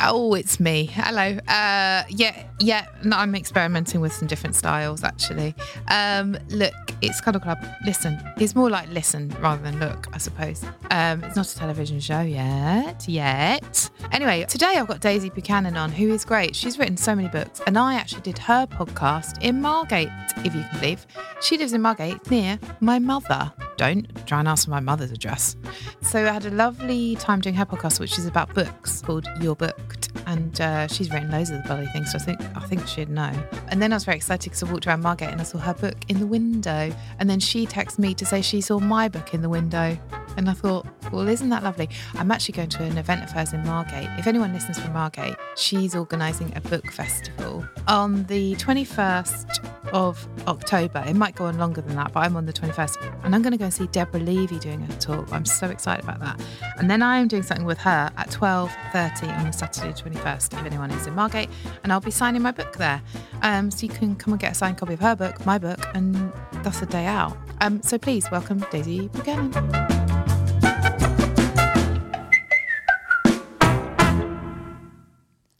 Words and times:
Oh, 0.00 0.34
it's 0.34 0.60
me. 0.60 0.86
Hello. 0.86 1.38
Uh, 1.48 2.04
yeah, 2.08 2.44
yeah. 2.60 2.86
No, 3.02 3.16
I'm 3.16 3.34
experimenting 3.34 4.00
with 4.00 4.12
some 4.12 4.28
different 4.28 4.54
styles 4.54 5.02
actually. 5.02 5.54
Um, 5.88 6.38
look, 6.50 6.74
it's 7.02 7.20
Cuddle 7.20 7.40
Club. 7.40 7.58
Listen, 7.84 8.18
it's 8.36 8.54
more 8.54 8.70
like 8.70 8.88
listen 8.90 9.34
rather 9.40 9.62
than 9.62 9.80
look, 9.80 10.06
I 10.12 10.18
suppose. 10.18 10.64
Um, 10.90 11.24
it's 11.24 11.36
not 11.36 11.50
a 11.50 11.56
television 11.56 11.98
show 12.00 12.20
yet, 12.20 13.08
yet. 13.08 13.90
Anyway, 14.12 14.44
today 14.48 14.74
I've 14.76 14.86
got 14.86 15.00
Daisy 15.00 15.30
Buchanan 15.30 15.76
on, 15.76 15.90
who 15.90 16.10
is 16.10 16.24
great. 16.24 16.54
She's 16.54 16.78
written 16.78 16.96
so 16.96 17.14
many 17.14 17.28
books, 17.28 17.60
and 17.66 17.76
I 17.76 17.94
actually 17.94 18.22
did 18.22 18.38
her 18.38 18.66
podcast 18.66 19.42
in 19.42 19.60
Margate, 19.60 20.08
if 20.38 20.54
you 20.54 20.62
can 20.62 20.80
believe. 20.80 21.06
She 21.40 21.58
lives 21.58 21.72
in 21.72 21.82
Margate 21.82 22.30
near 22.30 22.58
my 22.80 22.98
mother. 22.98 23.52
Don't 23.78 24.26
try 24.26 24.40
and 24.40 24.48
ask 24.48 24.64
for 24.64 24.70
my 24.70 24.80
mother's 24.80 25.12
address. 25.12 25.56
So 26.02 26.26
I 26.26 26.32
had 26.32 26.44
a 26.44 26.50
lovely 26.50 27.16
time 27.16 27.40
doing 27.40 27.54
her 27.54 27.64
podcast, 27.64 28.00
which 28.00 28.18
is 28.18 28.26
about 28.26 28.52
books 28.52 29.00
called 29.00 29.26
You're 29.40 29.54
Booked, 29.56 29.97
and 30.26 30.60
uh, 30.60 30.86
she's 30.88 31.10
written 31.10 31.30
loads 31.30 31.50
of 31.50 31.62
the 31.62 31.68
bloody 31.68 31.86
things. 31.86 32.12
So 32.12 32.18
I 32.18 32.22
think 32.22 32.40
I 32.56 32.60
think 32.66 32.86
she'd 32.86 33.08
know. 33.08 33.32
And 33.68 33.80
then 33.82 33.92
I 33.92 33.96
was 33.96 34.04
very 34.04 34.16
excited 34.16 34.50
because 34.50 34.62
I 34.62 34.70
walked 34.70 34.86
around 34.86 35.02
Margate 35.02 35.30
and 35.30 35.40
I 35.40 35.44
saw 35.44 35.58
her 35.58 35.74
book 35.74 35.96
in 36.08 36.20
the 36.20 36.26
window, 36.26 36.92
and 37.18 37.28
then 37.28 37.40
she 37.40 37.66
texted 37.66 37.98
me 37.98 38.14
to 38.14 38.26
say 38.26 38.42
she 38.42 38.60
saw 38.60 38.78
my 38.78 39.08
book 39.08 39.34
in 39.34 39.42
the 39.42 39.48
window, 39.48 39.98
and 40.36 40.48
I 40.48 40.52
thought, 40.52 40.86
well, 41.12 41.26
isn't 41.26 41.48
that 41.48 41.62
lovely? 41.62 41.88
I'm 42.14 42.30
actually 42.30 42.52
going 42.52 42.68
to 42.70 42.84
an 42.84 42.96
event 42.96 43.24
of 43.24 43.30
hers 43.30 43.52
in 43.52 43.64
Margate. 43.64 44.08
If 44.18 44.26
anyone 44.26 44.52
listens 44.52 44.78
from 44.78 44.92
Margate, 44.92 45.34
she's 45.56 45.96
organising 45.96 46.52
a 46.56 46.60
book 46.60 46.90
festival 46.92 47.66
on 47.88 48.24
the 48.24 48.54
21st 48.56 49.64
of 49.92 50.28
October. 50.46 51.02
It 51.06 51.14
might 51.14 51.34
go 51.34 51.46
on 51.46 51.58
longer 51.58 51.80
than 51.80 51.96
that, 51.96 52.12
but 52.12 52.20
I'm 52.20 52.36
on 52.36 52.46
the 52.46 52.52
21st, 52.52 53.24
and 53.24 53.34
I'm 53.34 53.42
going 53.42 53.52
to 53.52 53.58
go 53.58 53.64
and 53.64 53.74
see 53.74 53.86
Deborah 53.88 54.20
Levy 54.20 54.58
doing 54.58 54.82
a 54.82 54.88
talk. 54.98 55.32
I'm 55.32 55.44
so 55.44 55.68
excited 55.68 56.04
about 56.04 56.20
that. 56.20 56.40
And 56.78 56.90
then 56.90 57.02
I'm 57.02 57.26
doing 57.26 57.42
something 57.42 57.66
with 57.66 57.78
her 57.78 58.12
at 58.16 58.30
12:30 58.30 59.38
on 59.38 59.46
the 59.46 59.52
Saturday 59.52 59.92
21st. 60.02 60.58
If 60.58 60.64
anyone 60.64 60.90
is 60.90 61.06
in 61.06 61.14
Margate, 61.14 61.48
and 61.82 61.92
I'll 61.92 62.00
be 62.00 62.10
signing 62.10 62.42
my 62.42 62.52
book 62.52 62.76
there. 62.76 63.02
Um, 63.42 63.70
so 63.70 63.86
you 63.86 63.92
can 63.92 64.16
come 64.16 64.32
and 64.32 64.40
get 64.40 64.52
a 64.52 64.54
signed 64.54 64.78
copy 64.78 64.94
of 64.94 65.00
her 65.00 65.16
book, 65.16 65.44
my 65.44 65.58
book, 65.58 65.80
and 65.94 66.32
that's 66.62 66.82
a 66.82 66.86
day 66.86 67.06
out. 67.06 67.36
Um, 67.60 67.82
so 67.82 67.98
please 67.98 68.30
welcome 68.30 68.64
Daisy 68.70 69.08
Buchanan. 69.08 69.52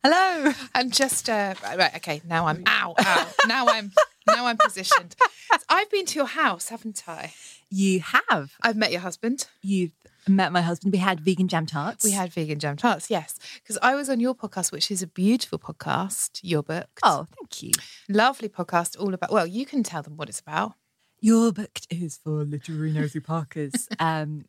Hello. 0.02 0.52
And 0.74 0.92
just 0.92 1.28
uh, 1.28 1.54
right, 1.62 1.78
right, 1.78 1.96
okay. 1.96 2.22
Now 2.24 2.46
I'm 2.46 2.62
ow, 2.66 2.94
ow. 2.98 3.28
Now 3.46 3.66
I'm 3.66 3.92
now 4.26 4.46
I'm 4.46 4.56
positioned. 4.56 5.16
I've 5.68 5.90
been 5.90 6.06
to 6.06 6.14
your 6.18 6.26
house, 6.26 6.68
haven't 6.68 7.02
I? 7.06 7.32
You 7.70 8.00
have. 8.00 8.54
I've 8.62 8.76
met 8.76 8.92
your 8.92 9.00
husband. 9.02 9.46
You've 9.62 9.92
met 10.26 10.52
my 10.52 10.62
husband. 10.62 10.92
We 10.92 10.98
had 10.98 11.20
vegan 11.20 11.48
jam 11.48 11.66
tarts. 11.66 12.04
We 12.04 12.12
had 12.12 12.32
vegan 12.32 12.58
jam 12.58 12.76
tarts, 12.76 13.10
yes. 13.10 13.38
Because 13.62 13.78
I 13.82 13.94
was 13.94 14.08
on 14.08 14.20
your 14.20 14.34
podcast, 14.34 14.72
which 14.72 14.90
is 14.90 15.02
a 15.02 15.06
beautiful 15.06 15.58
podcast. 15.58 16.40
You're 16.42 16.62
Booked. 16.62 17.00
Oh, 17.02 17.26
thank 17.38 17.62
you. 17.62 17.72
lovely 18.08 18.48
podcast, 18.48 18.98
all 18.98 19.12
about. 19.12 19.30
Well, 19.32 19.46
you 19.46 19.66
can 19.66 19.82
tell 19.82 20.02
them 20.02 20.16
what 20.16 20.28
it's 20.28 20.40
about. 20.40 20.74
Your 21.20 21.52
book 21.52 21.78
is 21.90 22.16
for 22.22 22.44
literary 22.44 22.92
nosy 22.92 23.20
Parkers. 23.20 23.88
um, 23.98 24.44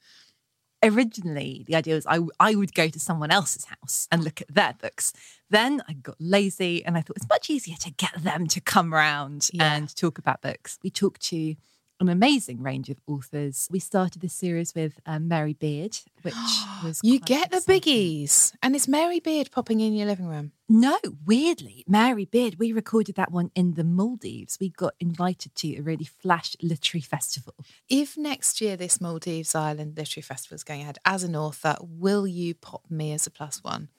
originally, 0.84 1.66
the 1.68 1.76
idea 1.76 1.96
was 1.96 2.06
I, 2.08 2.20
I 2.40 2.56
would 2.56 2.74
go 2.74 2.88
to 2.88 3.00
someone 3.00 3.32
else's 3.32 3.66
house 3.66 4.08
and 4.12 4.24
look 4.24 4.42
at 4.42 4.54
their 4.54 4.76
books. 4.80 5.12
Then 5.50 5.82
I 5.90 5.94
got 5.94 6.16
lazy 6.20 6.86
and 6.86 6.96
I 6.98 7.02
thought 7.02 7.18
it's 7.18 7.28
much 7.30 7.50
easier 7.50 7.76
to 7.78 7.92
get 7.92 8.14
them 8.24 8.48
to 8.48 8.62
come 8.62 8.94
round 8.94 9.50
Yeah. 9.52 9.74
and 9.76 9.96
talk 9.96 10.18
about 10.18 10.42
books. 10.42 10.78
We 10.84 10.90
talked 10.90 11.22
to 11.28 11.56
an 12.00 12.10
amazing 12.10 12.62
range 12.62 12.90
of 12.90 12.98
authors. 13.08 13.68
We 13.70 13.80
started 13.80 14.22
this 14.22 14.34
series 14.34 14.74
with 14.74 15.00
um, 15.06 15.28
Mary 15.28 15.54
Beard, 15.54 15.98
which 16.22 16.34
was 16.84 17.00
You 17.04 17.20
get 17.20 17.52
the 17.52 17.58
biggies, 17.58 18.54
and 18.64 18.76
it's 18.76 18.88
Mary 18.88 19.20
Beard 19.20 19.52
popping 19.52 19.82
in 19.82 19.94
your 19.94 20.08
living 20.08 20.28
room. 20.28 20.54
No, 20.68 21.00
weirdly, 21.26 21.84
Mary 21.88 22.26
Beard, 22.26 22.58
we 22.60 22.72
recorded 22.72 23.16
that 23.16 23.32
one 23.32 23.52
in 23.56 23.74
the 23.74 23.84
Maldives. 23.84 24.58
We 24.60 24.70
got 24.70 24.94
invited 25.00 25.56
to 25.56 25.78
a 25.78 25.82
really 25.82 26.06
flash 26.06 26.56
literary 26.62 27.02
festival. 27.02 27.56
If 27.90 28.18
next 28.18 28.62
year 28.62 28.78
this 28.78 29.02
Maldives 29.02 29.56
Island 29.56 29.98
Literary 29.98 30.24
Festival 30.24 30.56
is 30.56 30.64
going 30.64 30.82
ahead, 30.82 31.00
as 31.06 31.24
an 31.24 31.36
author, 31.36 31.76
will 31.82 32.28
you 32.28 32.54
pop 32.54 32.84
me 32.90 33.14
as 33.14 33.26
a 33.26 33.32
plus 33.32 33.64
one? 33.64 33.90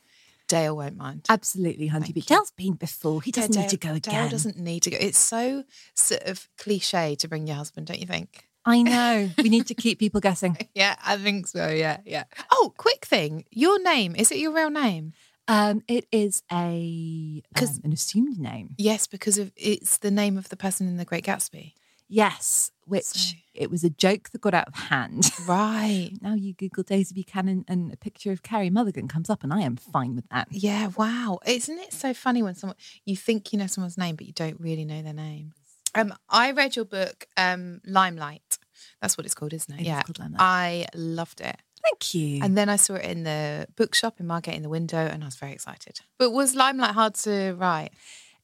Dale 0.50 0.77
won't 0.77 0.97
mind. 0.97 1.25
Absolutely, 1.31 1.88
Hunty. 1.88 2.12
But. 2.15 2.27
Dale's 2.27 2.50
been 2.50 2.75
before. 2.75 3.22
He 3.22 3.31
doesn't 3.31 3.55
Yeah, 3.55 3.62
need 3.62 3.71
to 3.71 3.77
Dale- 3.78 3.94
go 3.94 3.99
Dale 4.00 4.15
again. 4.21 4.31
doesn't 4.31 4.59
need 4.59 4.83
to 4.83 4.91
go. 4.91 4.99
It's 5.00 5.16
so 5.19 5.65
sort 5.94 6.22
of 6.25 6.49
cliche 6.59 7.15
to 7.16 7.28
bring 7.28 7.47
your 7.47 7.56
husband, 7.56 7.87
don't 7.87 8.00
you 8.00 8.06
think? 8.06 8.47
I 8.66 8.83
know. 8.83 9.31
we 9.38 9.49
need 9.49 9.66
to 9.69 9.75
keep 9.75 9.99
people 9.99 10.21
guessing. 10.21 10.59
Yeah, 10.75 10.97
I 11.05 11.16
think 11.16 11.47
so. 11.47 11.69
Yeah, 11.71 11.99
yeah. 12.05 12.25
Oh, 12.53 12.75
quick 12.77 13.06
thing. 13.06 13.44
Your 13.50 13.83
name, 13.83 14.15
is 14.15 14.31
it 14.31 14.38
your 14.38 14.53
real 14.53 14.71
name? 14.71 15.12
Um, 15.49 15.83
it 15.88 16.06
is 16.12 16.43
a 16.53 17.43
um, 17.56 17.69
an 17.84 17.93
assumed 17.93 18.38
name. 18.38 18.75
Yes, 18.78 19.06
because 19.06 19.38
of 19.38 19.50
it's 19.56 19.97
the 19.99 20.11
name 20.11 20.37
of 20.37 20.49
the 20.49 20.56
person 20.56 20.87
in 20.87 20.97
The 20.97 21.05
Great 21.05 21.25
Gatsby. 21.25 21.72
Yes, 22.12 22.72
which 22.87 23.04
So- 23.04 23.34
it 23.54 23.71
was 23.71 23.84
a 23.84 23.91
joke 23.91 24.31
that 24.31 24.41
got 24.41 24.53
out 24.53 24.66
of 24.69 24.75
hand. 24.75 25.31
Right. 25.47 26.10
now 26.21 26.34
you 26.34 26.53
Google 26.54 26.82
Daisy 26.82 27.15
Buchanan 27.15 27.65
and 27.69 27.93
a 27.93 27.97
picture 27.97 28.32
of 28.32 28.43
Carey 28.43 28.69
Mulligan 28.69 29.09
comes 29.09 29.31
up, 29.31 29.43
and 29.44 29.53
I 29.53 29.60
am 29.62 29.76
fine 29.76 30.15
with 30.16 30.28
that. 30.31 30.49
Yeah, 30.50 30.88
wow. 30.97 31.38
Isn't 31.47 31.78
it 31.78 31.93
so 31.93 32.12
funny 32.12 32.43
when 32.43 32.54
someone 32.56 32.76
you 33.04 33.16
think 33.16 33.53
you 33.53 33.59
know 33.59 33.66
someone's 33.66 33.97
name 33.97 34.16
but 34.16 34.26
you 34.26 34.32
don't 34.32 34.60
really 34.60 34.84
know 34.84 35.03
their 35.03 35.12
name? 35.15 35.54
Um 35.94 36.12
I 36.28 36.50
read 36.53 36.76
your 36.76 36.84
book 36.84 37.26
um 37.37 37.81
Limelight. 37.87 38.59
That's 39.00 39.16
what 39.16 39.25
it's 39.25 39.34
called, 39.34 39.53
isn't 39.53 39.72
it? 39.75 39.81
It 39.82 39.87
yeah. 39.87 40.03
I 40.38 40.87
loved 40.94 41.41
it. 41.41 41.56
Thank 41.82 42.15
you. 42.15 42.41
And 42.43 42.56
then 42.59 42.69
I 42.69 42.76
saw 42.76 42.94
it 42.94 43.04
in 43.04 43.22
the 43.25 43.66
bookshop 43.76 44.20
in 44.20 44.26
Margate 44.26 44.54
in 44.54 44.62
the 44.62 44.69
window 44.69 44.99
and 44.99 45.22
I 45.22 45.26
was 45.26 45.37
very 45.37 45.53
excited. 45.53 46.00
But 46.19 46.31
was 46.31 46.54
Limelight 46.54 46.93
hard 46.93 47.15
to 47.26 47.54
write? 47.59 47.93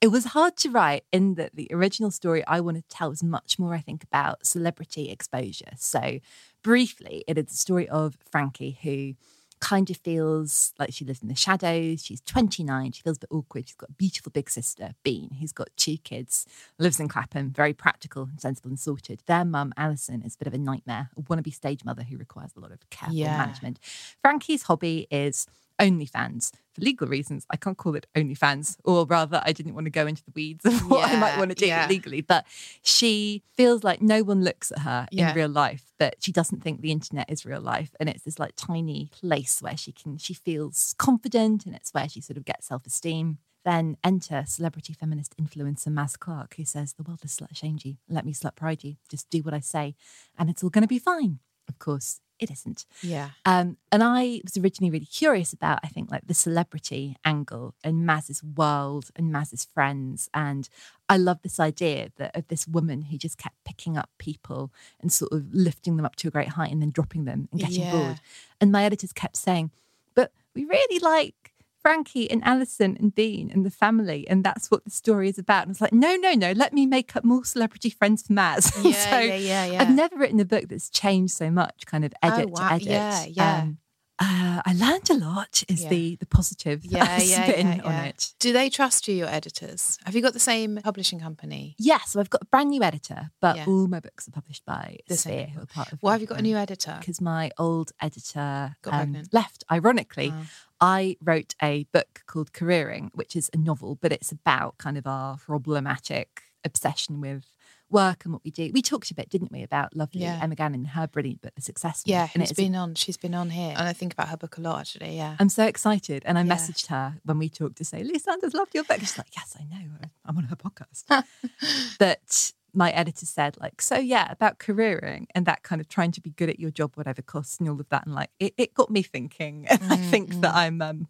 It 0.01 0.09
was 0.09 0.27
hard 0.27 0.57
to 0.59 0.71
write 0.71 1.05
in 1.13 1.35
that 1.35 1.57
the 1.57 1.69
original 1.73 2.11
story 2.11 2.45
I 2.47 2.61
wanted 2.61 2.89
to 2.89 2.97
tell 2.97 3.09
was 3.09 3.23
much 3.23 3.59
more, 3.59 3.75
I 3.75 3.81
think, 3.81 4.05
about 4.05 4.47
celebrity 4.47 5.11
exposure. 5.11 5.71
So, 5.77 6.19
briefly, 6.63 7.25
it 7.27 7.39
is 7.39 7.47
the 7.47 7.57
story 7.57 7.89
of 7.89 8.17
Frankie, 8.31 8.79
who 8.83 9.15
kind 9.59 9.89
of 9.89 9.97
feels 9.97 10.75
like 10.79 10.93
she 10.93 11.07
lives 11.07 11.23
in 11.23 11.29
the 11.29 11.35
shadows. 11.35 12.05
She's 12.05 12.21
29. 12.21 12.93
She 12.93 13.01
feels 13.03 13.17
a 13.17 13.21
bit 13.21 13.31
awkward. 13.33 13.67
She's 13.67 13.75
got 13.75 13.89
a 13.89 13.95
beautiful 13.95 14.31
big 14.31 14.51
sister, 14.51 14.91
Bean, 15.03 15.31
who's 15.41 15.53
got 15.53 15.71
two 15.79 15.97
kids, 15.97 16.45
lives 16.79 17.01
in 17.01 17.09
Clapham, 17.09 17.51
very 17.53 17.73
practical, 17.73 18.29
sensible, 18.37 18.69
and 18.69 18.79
sorted. 18.79 19.23
Their 19.27 19.47
mum, 19.47 19.73
Alison, 19.79 20.21
is 20.23 20.35
a 20.35 20.39
bit 20.39 20.47
of 20.49 20.53
a 20.53 20.59
nightmare, 20.59 21.09
a 21.17 21.23
wannabe 21.23 21.55
stage 21.55 21.87
mother 21.87 22.03
who 22.03 22.19
requires 22.19 22.51
a 22.55 22.61
lot 22.61 22.71
of 22.71 22.89
careful 22.91 23.17
Yeah. 23.17 23.39
management. 23.39 23.79
Frankie's 24.21 24.65
hobby 24.65 25.07
is 25.11 25.47
OnlyFans. 25.79 26.53
For 26.75 26.83
legal 26.83 27.07
reasons, 27.09 27.47
I 27.51 27.57
can't 27.57 27.79
call 27.79 27.95
it 27.97 28.07
OnlyFans, 28.15 28.77
or 28.85 29.07
rather, 29.07 29.41
I 29.45 29.53
didn't 29.53 29.75
want 29.75 29.87
to 29.87 29.91
go 29.91 30.07
into 30.07 30.23
the 30.25 30.33
weeds 30.35 30.65
of 30.67 30.75
what 30.91 31.09
I 31.09 31.17
might 31.19 31.39
want 31.39 31.51
to 31.51 31.55
do 31.55 31.67
yeah. 31.67 31.87
legally. 31.89 32.21
But 32.21 32.45
she 32.83 33.43
feels 33.55 33.83
like 33.83 34.03
no 34.03 34.23
one 34.23 34.45
looks 34.45 34.71
at 34.73 34.81
her 34.81 35.07
Yeah. 35.11 35.31
in 35.31 35.37
real 35.37 35.49
life, 35.49 35.93
but 35.99 36.17
she 36.21 36.33
doesn't 36.33 36.63
think 36.63 36.81
the 36.81 36.93
internet 36.93 37.31
is 37.31 37.47
real 37.47 37.61
life. 37.61 37.95
And 37.99 38.09
it's 38.09 38.25
this 38.25 38.39
like 38.39 38.53
tiny 38.57 39.09
place 39.13 39.63
where 39.63 39.77
she 39.77 39.93
can, 39.93 40.19
she 40.19 40.35
feels 40.35 40.95
confident 40.99 41.65
and 41.65 41.75
it's 41.75 41.95
where 41.95 42.09
she 42.09 42.21
sort 42.21 42.37
of 42.37 42.45
gets 42.45 42.67
self 42.67 42.87
esteem. 42.87 43.39
Then 43.65 43.97
enter 44.05 44.45
celebrity 44.47 44.93
feminist 44.93 45.35
influencer 45.39 45.89
Maz 45.89 46.17
Clark, 46.19 46.55
who 46.57 46.65
says, 46.65 46.93
The 46.93 47.03
world 47.03 47.21
is 47.25 47.37
slut 47.37 47.57
shamed 47.57 47.85
you. 47.85 47.97
Let 48.09 48.25
me 48.25 48.33
slut 48.33 48.55
pride 48.55 48.85
you. 48.85 48.95
Just 49.11 49.29
do 49.29 49.41
what 49.41 49.55
I 49.55 49.59
say, 49.61 49.97
and 50.39 50.49
it's 50.49 50.63
all 50.63 50.71
going 50.71 50.83
to 50.83 50.89
be 50.89 51.01
fine. 51.01 51.41
Of 51.69 51.81
course, 51.81 52.21
it 52.39 52.51
isn't. 52.51 52.85
Yeah. 53.03 53.31
Um, 53.45 53.77
and 53.91 54.03
I 54.03 54.41
was 54.45 54.57
originally 54.57 54.91
really 54.91 55.07
curious 55.07 55.53
about, 55.53 55.79
I 55.83 55.89
think, 55.89 56.11
like 56.11 56.27
the 56.27 56.35
celebrity 56.35 57.17
angle 57.25 57.75
and 57.83 58.05
Maz's 58.07 58.43
world 58.43 59.11
and 59.17 59.33
Maz's 59.33 59.65
friends. 59.73 60.29
And 60.35 60.69
I 61.09 61.17
love 61.17 61.41
this 61.43 61.59
idea 61.59 62.11
that 62.17 62.37
of 62.37 62.49
this 62.49 62.69
woman 62.69 63.03
who 63.03 63.17
just 63.17 63.39
kept 63.39 63.57
picking 63.65 63.97
up 63.97 64.11
people 64.19 64.73
and 65.01 65.13
sort 65.13 65.33
of 65.33 65.53
lifting 65.53 65.97
them 65.97 66.05
up 66.07 66.17
to 66.17 66.29
a 66.29 66.31
great 66.31 66.51
height 66.51 66.73
and 66.73 66.83
then 66.83 66.91
dropping 66.91 67.25
them 67.25 67.49
and 67.53 67.61
getting 67.61 67.83
Yeah. 67.83 67.91
bored. 67.93 68.21
And 68.61 68.71
my 68.73 68.85
editors 68.85 69.13
kept 69.13 69.37
saying, 69.37 69.71
but 70.15 70.33
we 70.55 70.65
really 70.65 70.99
like 70.99 71.46
Frankie 71.87 72.29
and 72.29 72.43
Alison 72.43 72.97
and 72.99 73.15
Dean 73.15 73.49
and 73.49 73.65
the 73.65 73.71
family, 73.71 74.27
and 74.29 74.43
that's 74.43 74.73
what 74.73 74.83
the 74.85 74.91
story 74.91 75.29
is 75.29 75.39
about. 75.39 75.63
And 75.63 75.71
it's 75.71 75.81
like, 75.81 75.93
no, 75.93 76.17
no, 76.17 76.33
no, 76.33 76.51
let 76.51 76.73
me 76.73 76.85
make 76.85 77.15
up 77.15 77.23
more 77.23 77.45
celebrity 77.45 77.91
friends 77.91 78.23
for 78.27 78.33
Maz. 78.33 78.73
Yeah, 78.85 79.11
so 79.11 79.21
yeah, 79.21 79.37
yeah, 79.37 79.65
yeah. 79.67 79.83
I've 79.83 79.95
never 79.95 80.17
written 80.17 80.41
a 80.41 80.45
book 80.45 80.65
that's 80.67 80.91
changed 80.91 81.35
so 81.35 81.49
much, 81.49 81.87
kind 81.87 82.05
of 82.05 82.13
edit 82.25 82.51
wow. 82.51 82.71
to 82.71 82.75
edit. 82.75 82.89
Yeah, 82.89 83.27
yeah. 83.31 83.59
Um, 83.59 83.79
uh, 84.19 84.63
I 84.65 84.73
learned 84.75 85.11
a 85.11 85.15
lot. 85.15 85.63
Is 85.69 85.83
Yeah. 85.83 85.89
the 85.91 86.17
the 86.17 86.27
positive 86.27 86.85
yeah, 86.85 87.19
yeah, 87.21 87.45
spin 87.49 87.81
on 87.83 87.95
it. 88.07 88.33
Do 88.39 88.53
they 88.53 88.71
trust 88.71 89.07
you, 89.09 89.15
your 89.15 89.29
editors? 89.29 89.99
Have 90.05 90.15
you 90.15 90.23
got 90.23 90.33
the 90.33 90.41
same 90.41 90.79
publishing 90.83 91.21
company? 91.21 91.75
Yeah, 91.79 91.99
so 92.07 92.21
I've 92.21 92.31
got 92.31 92.43
a 92.43 92.47
brand 92.47 92.71
new 92.71 92.83
editor, 92.83 93.31
but 93.41 93.67
all 93.69 93.87
my 93.89 94.01
books 94.01 94.27
are 94.29 94.33
published 94.33 94.65
by 94.65 94.99
The 95.09 95.17
Sphere, 95.17 95.47
people. 95.47 95.53
who 95.55 95.63
are 95.63 95.67
part 95.67 95.93
of. 95.93 95.99
Why 96.03 96.13
have 96.13 96.21
you 96.23 96.27
got 96.27 96.39
a 96.39 96.43
new 96.43 96.57
editor? 96.57 96.97
Because 96.99 97.21
my 97.21 97.51
old 97.59 97.93
editor 98.01 98.77
um, 98.85 99.23
left. 99.33 99.65
Ironically, 99.71 100.33
Oh. 100.35 100.47
I 100.81 101.17
wrote 101.23 101.55
a 101.63 101.85
book 101.93 102.23
called 102.27 102.53
Careering, 102.53 103.11
which 103.15 103.35
is 103.37 103.51
a 103.55 103.57
novel, 103.57 103.97
but 104.01 104.13
it's 104.13 104.31
about 104.33 104.77
kind 104.79 104.99
of 104.99 105.07
our 105.07 105.39
problematic 105.39 106.43
obsession 106.65 107.21
with 107.21 107.45
work 107.91 108.25
and 108.25 108.33
what 108.33 108.43
we 108.45 108.51
do. 108.51 108.71
We 108.75 108.83
talked 108.83 109.11
a 109.11 109.15
bit, 109.15 109.29
didn't 109.29 109.53
we, 109.53 109.63
about 109.63 109.95
lovely 109.97 110.23
Yeah. 110.23 110.41
Emma 110.43 110.55
Gannon, 110.55 110.81
and 110.81 110.89
her 110.89 111.07
brilliant 111.07 111.41
book, 111.43 111.55
The 111.55 111.63
Success 111.63 112.05
Myth, 112.05 112.11
Yeah, 112.13 112.23
and 112.35 112.43
who's 112.43 112.51
it's 112.51 112.59
a 112.59 112.63
been 112.63 112.75
on? 112.75 112.95
She's 112.97 113.17
been 113.17 113.35
on 113.35 113.51
here, 113.51 113.75
and 113.77 113.87
I 113.89 113.93
think 113.93 114.13
about 114.13 114.29
her 114.29 114.37
book 114.37 114.59
a 114.59 114.61
lot. 114.61 114.81
Actually, 114.81 115.17
yeah. 115.17 115.37
I'm 115.39 115.49
so 115.49 115.65
excited. 115.67 116.23
And 116.27 116.37
I 116.39 116.43
Yeah. 116.43 116.53
messaged 116.55 116.87
her 116.89 117.19
when 117.25 117.39
we 117.39 117.49
talked 117.49 117.77
to 117.79 117.85
say, 117.85 118.03
Lou 118.03 118.19
Sanders 118.19 118.55
loved 118.55 118.75
your 118.75 118.85
book. 118.85 118.99
She's 119.01 119.17
like, 119.19 119.35
yes, 119.37 119.57
I 119.59 119.65
know. 119.65 119.85
I'm 120.25 120.37
on 120.37 120.45
her 120.45 120.57
podcast. 120.57 121.05
but 121.99 122.53
my 122.75 122.91
editor 122.91 123.25
said, 123.27 123.57
like, 123.59 123.81
so 123.81 123.97
yeah, 123.97 124.31
about 124.31 124.59
careering 124.59 125.27
and 125.35 125.47
that 125.47 125.63
kind 125.63 125.81
of 125.81 125.89
trying 125.89 126.13
to 126.13 126.21
be 126.21 126.31
good 126.31 126.51
at 126.51 126.61
your 126.61 126.71
job, 126.71 126.93
whatever 126.95 127.23
costs 127.23 127.59
and 127.59 127.69
all 127.69 127.81
of 127.81 127.89
that. 127.89 128.05
And 128.05 128.15
like, 128.15 128.31
it, 128.39 128.53
it 128.59 128.75
got 128.75 128.91
me 128.91 129.03
thinking. 129.03 129.67
And 129.69 129.81
I 129.93 129.97
think 129.97 130.41
that 130.43 130.55
I'm, 130.55 130.83
um, 130.83 131.09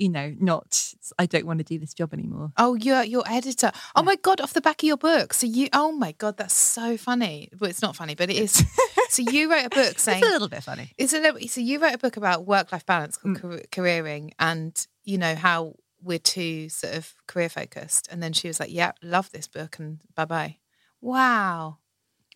you 0.00 0.08
know, 0.08 0.34
not, 0.38 0.94
I 1.18 1.26
don't 1.26 1.46
want 1.46 1.58
to 1.58 1.64
do 1.64 1.78
this 1.78 1.94
job 1.94 2.12
anymore. 2.14 2.52
Oh, 2.56 2.74
you're 2.74 3.02
your 3.02 3.24
editor. 3.28 3.72
Oh 3.96 4.02
my 4.02 4.16
god, 4.16 4.40
off 4.40 4.52
the 4.52 4.60
back 4.60 4.82
of 4.82 4.86
your 4.86 4.96
book. 4.96 5.34
So 5.34 5.46
you. 5.46 5.68
Oh 5.72 5.92
my 5.92 6.12
god, 6.12 6.36
that's 6.36 6.54
so 6.54 6.96
funny. 6.96 7.48
Well, 7.58 7.70
it's 7.70 7.82
not 7.82 7.96
funny, 7.96 8.14
but 8.14 8.30
it 8.30 8.36
is. 8.36 8.64
so 9.10 9.22
you 9.22 9.50
wrote 9.50 9.66
a 9.66 9.70
book 9.70 9.98
saying 9.98 10.18
It's 10.18 10.28
a 10.28 10.30
little 10.30 10.48
bit 10.48 10.62
funny. 10.62 10.92
It's 10.98 11.12
a 11.12 11.20
little, 11.20 11.40
so 11.48 11.60
you 11.60 11.78
wrote 11.78 11.94
a 11.94 11.98
book 11.98 12.16
about 12.16 12.46
work 12.46 12.72
life 12.72 12.86
balance 12.86 13.16
called 13.16 13.38
Mm. 13.38 13.68
Careering, 13.70 14.32
and 14.38 14.86
you 15.04 15.18
know 15.18 15.34
how 15.34 15.74
we're 16.02 16.18
too 16.18 16.68
sort 16.68 16.94
of 16.94 17.14
career 17.26 17.48
focused. 17.48 18.08
And 18.10 18.22
then 18.22 18.32
she 18.32 18.48
was 18.48 18.60
like, 18.60 18.72
"Yeah, 18.72 18.92
love 19.02 19.30
this 19.32 19.48
book," 19.48 19.78
and 19.78 19.98
bye 20.14 20.24
bye. 20.24 20.56
Wow, 21.00 21.78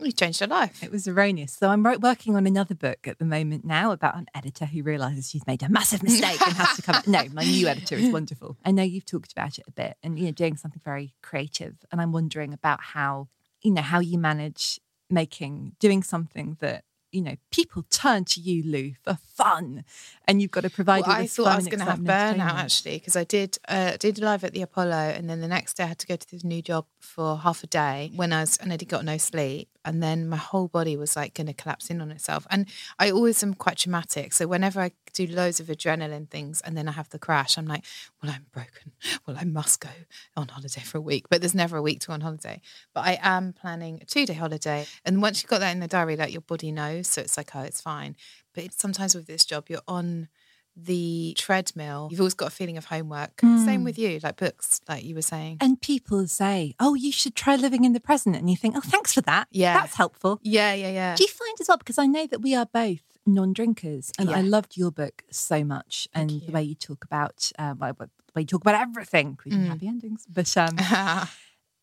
you 0.07 0.13
changed 0.13 0.41
her 0.41 0.47
life. 0.47 0.83
It 0.83 0.91
was 0.91 1.07
erroneous. 1.07 1.53
So 1.53 1.69
I'm 1.69 1.83
working 1.83 2.37
on 2.37 2.47
another 2.47 2.75
book 2.75 3.07
at 3.07 3.19
the 3.19 3.25
moment 3.25 3.65
now 3.65 3.93
about 3.93 4.17
an 4.17 4.27
editor 4.35 4.67
who 4.67 4.83
realizes 4.83 5.31
she's 5.31 5.47
made 5.47 5.63
a 5.63 5.69
massive 5.69 6.03
mistake 6.03 6.41
and 6.41 6.55
has 6.55 6.77
to 6.77 6.83
come. 6.83 7.03
No, 7.07 7.25
my 7.33 7.45
new 7.45 7.67
editor 7.69 7.97
is 7.97 8.11
wonderful. 8.11 8.57
I 8.65 8.71
know 8.71 8.83
you've 8.83 9.07
talked 9.07 9.33
about 9.33 9.59
it 9.59 9.65
a 9.69 9.73
bit, 9.73 9.97
and 10.03 10.19
you 10.19 10.27
know, 10.27 10.33
doing 10.33 10.57
something 10.57 10.81
very 10.85 11.15
creative. 11.23 11.77
And 11.91 12.01
I'm 12.01 12.13
wondering 12.13 12.53
about 12.53 12.81
how 12.81 13.29
you 13.63 13.71
know 13.71 13.83
how 13.83 14.01
you 14.01 14.19
manage 14.19 14.81
making 15.11 15.77
doing 15.79 16.03
something 16.03 16.57
that 16.61 16.85
you 17.13 17.21
know 17.21 17.37
people 17.51 17.85
turn 17.91 18.25
to 18.25 18.41
you, 18.41 18.63
Lou, 18.65 18.93
for 19.03 19.15
fun, 19.15 19.85
and 20.27 20.41
you've 20.41 20.51
got 20.51 20.63
to 20.63 20.71
provide. 20.71 21.07
Well, 21.07 21.17
I 21.17 21.27
thought 21.27 21.47
I 21.47 21.57
was 21.57 21.67
going 21.67 21.81
to 21.81 21.85
have 21.85 22.01
burnout 22.01 22.55
actually 22.55 22.99
because 22.99 23.17
I 23.17 23.25
did 23.25 23.59
uh, 23.69 23.97
did 23.99 24.19
live 24.19 24.45
at 24.45 24.53
the 24.53 24.63
Apollo, 24.63 25.15
and 25.17 25.29
then 25.29 25.41
the 25.41 25.49
next 25.49 25.77
day 25.77 25.85
I 25.85 25.89
had 25.89 25.99
to 26.01 26.07
go 26.07 26.17
to 26.17 26.31
this 26.31 26.43
new 26.43 26.63
job 26.63 26.87
for 27.03 27.39
half 27.39 27.63
a 27.63 27.67
day 27.67 28.11
when 28.15 28.33
I 28.33 28.41
was 28.41 28.57
and 28.57 28.73
I 28.73 28.77
did 28.77 28.89
got 28.89 29.05
no 29.05 29.19
sleep, 29.19 29.69
and 29.85 30.03
then 30.03 30.29
my 30.29 30.37
whole 30.37 30.69
body 30.69 30.97
was 30.97 31.17
like 31.17 31.35
going 31.35 31.49
to 31.49 31.53
collapse 31.53 31.91
in 31.91 32.01
on 32.01 32.11
itself. 32.11 32.47
And 32.51 32.67
I 32.99 33.11
always 33.11 33.43
am 33.43 33.55
quite 33.55 33.79
traumatic, 33.79 34.33
so 34.33 34.47
whenever 34.47 34.81
I 34.81 34.93
do 35.13 35.27
loads 35.27 35.61
of 35.61 35.67
adrenaline 35.67 36.31
things 36.31 36.63
and 36.63 36.77
then 36.77 36.89
I 36.89 36.93
have 36.93 37.11
the 37.11 37.19
crash, 37.19 37.59
I'm 37.59 37.67
like, 37.67 37.85
well, 38.23 38.33
I'm 38.33 38.47
broken. 38.53 38.93
Well, 39.27 39.37
I 39.39 39.45
must 39.45 39.81
go 39.81 39.91
on 40.37 40.49
holiday 40.49 40.81
for 40.81 40.99
a 40.99 41.03
week, 41.03 41.29
but 41.29 41.41
there's 41.41 41.55
never 41.55 41.77
a 41.77 41.83
week 41.83 42.01
to 42.01 42.07
go 42.09 42.13
on 42.15 42.21
holiday. 42.23 42.61
But 42.95 43.05
I 43.05 43.19
am 43.21 43.53
planning 43.53 43.99
a 44.01 44.05
two 44.05 44.25
day 44.25 44.35
holiday, 44.35 44.87
and 45.05 45.21
once 45.21 45.43
you've 45.43 45.51
got 45.51 45.61
that 45.61 45.73
in 45.73 45.81
the 45.81 45.89
diary, 45.89 46.17
like 46.17 46.33
your 46.33 46.41
body 46.43 46.73
knows, 46.73 47.09
so 47.09 47.21
it's 47.21 47.37
like, 47.37 47.55
oh, 47.55 47.63
it's 47.63 47.81
fine. 47.81 48.17
But 48.55 48.73
sometimes 48.73 49.15
with 49.15 49.27
this 49.27 49.45
job, 49.45 49.67
you're 49.69 49.81
on 49.89 50.29
the 50.77 51.35
treadmill, 51.37 52.09
you've 52.11 52.21
always 52.21 52.35
got 52.35 52.49
a 52.49 52.51
feeling 52.51 52.77
of 52.79 52.87
homework. 52.87 53.41
Same 53.41 53.85
with 53.85 53.99
you, 53.99 54.19
like 54.23 54.37
books, 54.37 54.81
like 54.89 55.05
you 55.05 55.15
were 55.15 55.23
saying. 55.23 55.59
And 55.61 55.81
people 55.81 56.27
say, 56.27 56.75
"Oh, 56.81 56.95
you 56.95 57.13
should 57.13 57.35
try 57.35 57.57
living 57.57 57.85
in 57.85 57.93
the 57.93 58.01
present," 58.01 58.37
and 58.37 58.49
you 58.49 58.57
think, 58.57 58.75
"Oh, 58.77 58.81
thanks 58.81 59.13
for 59.13 59.21
that. 59.23 59.49
Yeah. 59.51 59.75
that's 59.75 59.97
helpful." 59.97 60.41
yeah, 60.43 60.73
yeah, 60.73 60.91
yeah. 60.91 61.15
Do 61.15 61.25
you 61.25 61.29
find 61.29 61.57
as 61.61 61.69
well 61.69 61.77
because 61.77 61.99
I 61.99 62.07
know 62.07 62.27
that 62.27 62.41
we 62.41 62.55
are 62.55 62.67
both 62.67 63.01
non-drinkers, 63.27 64.13
and 64.19 64.31
I 64.31 64.41
loved 64.41 64.77
your 64.77 64.91
book 64.91 65.23
so 65.31 65.63
much, 65.63 66.09
and 66.15 66.31
you. 66.31 66.41
the 66.41 66.53
way 66.53 66.63
you 66.63 66.75
talk 66.75 67.05
about 67.05 67.53
um, 67.59 67.79
well, 67.79 67.93
the 67.99 68.09
way 68.35 68.43
you 68.43 68.47
talk 68.47 68.63
about 68.63 68.81
everything, 68.81 69.29
including 69.29 69.61
Mm. 69.61 69.69
happy 69.69 69.87
endings. 69.89 70.27
But 70.29 70.57
um, 70.57 70.77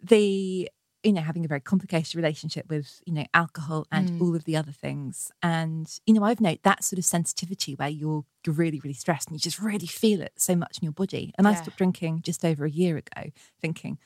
the 0.02 0.70
you 1.04 1.14
know 1.14 1.22
having 1.22 1.46
a 1.46 1.48
very 1.48 1.62
complicated 1.62 2.16
relationship 2.16 2.70
with 2.70 3.02
you 3.06 3.14
know 3.14 3.26
alcohol 3.34 3.88
and 3.92 4.10
Mm. 4.10 4.22
all 4.22 4.36
of 4.36 4.44
the 4.46 4.56
other 4.58 4.72
things, 4.72 5.32
and 5.42 5.88
you 6.06 6.14
know 6.14 6.24
I've 6.24 6.42
noted 6.42 6.64
that 6.64 6.84
sort 6.84 6.98
of 7.00 7.06
sensitivity 7.06 7.76
where 7.76 7.90
you're 7.90 8.26
you're 8.46 8.56
really 8.56 8.80
really 8.82 8.94
stressed 8.94 9.28
and 9.30 9.36
you 9.36 9.40
just 9.40 9.60
really 9.60 9.88
feel 9.88 10.22
it 10.22 10.34
so 10.38 10.56
much 10.56 10.78
in 10.80 10.86
your 10.86 10.94
body. 10.94 11.34
And 11.38 11.48
I 11.48 11.54
stopped 11.56 11.78
drinking 11.78 12.22
just 12.24 12.44
over 12.46 12.66
a 12.66 12.70
year 12.72 12.98
ago, 12.98 13.32
thinking 13.62 13.98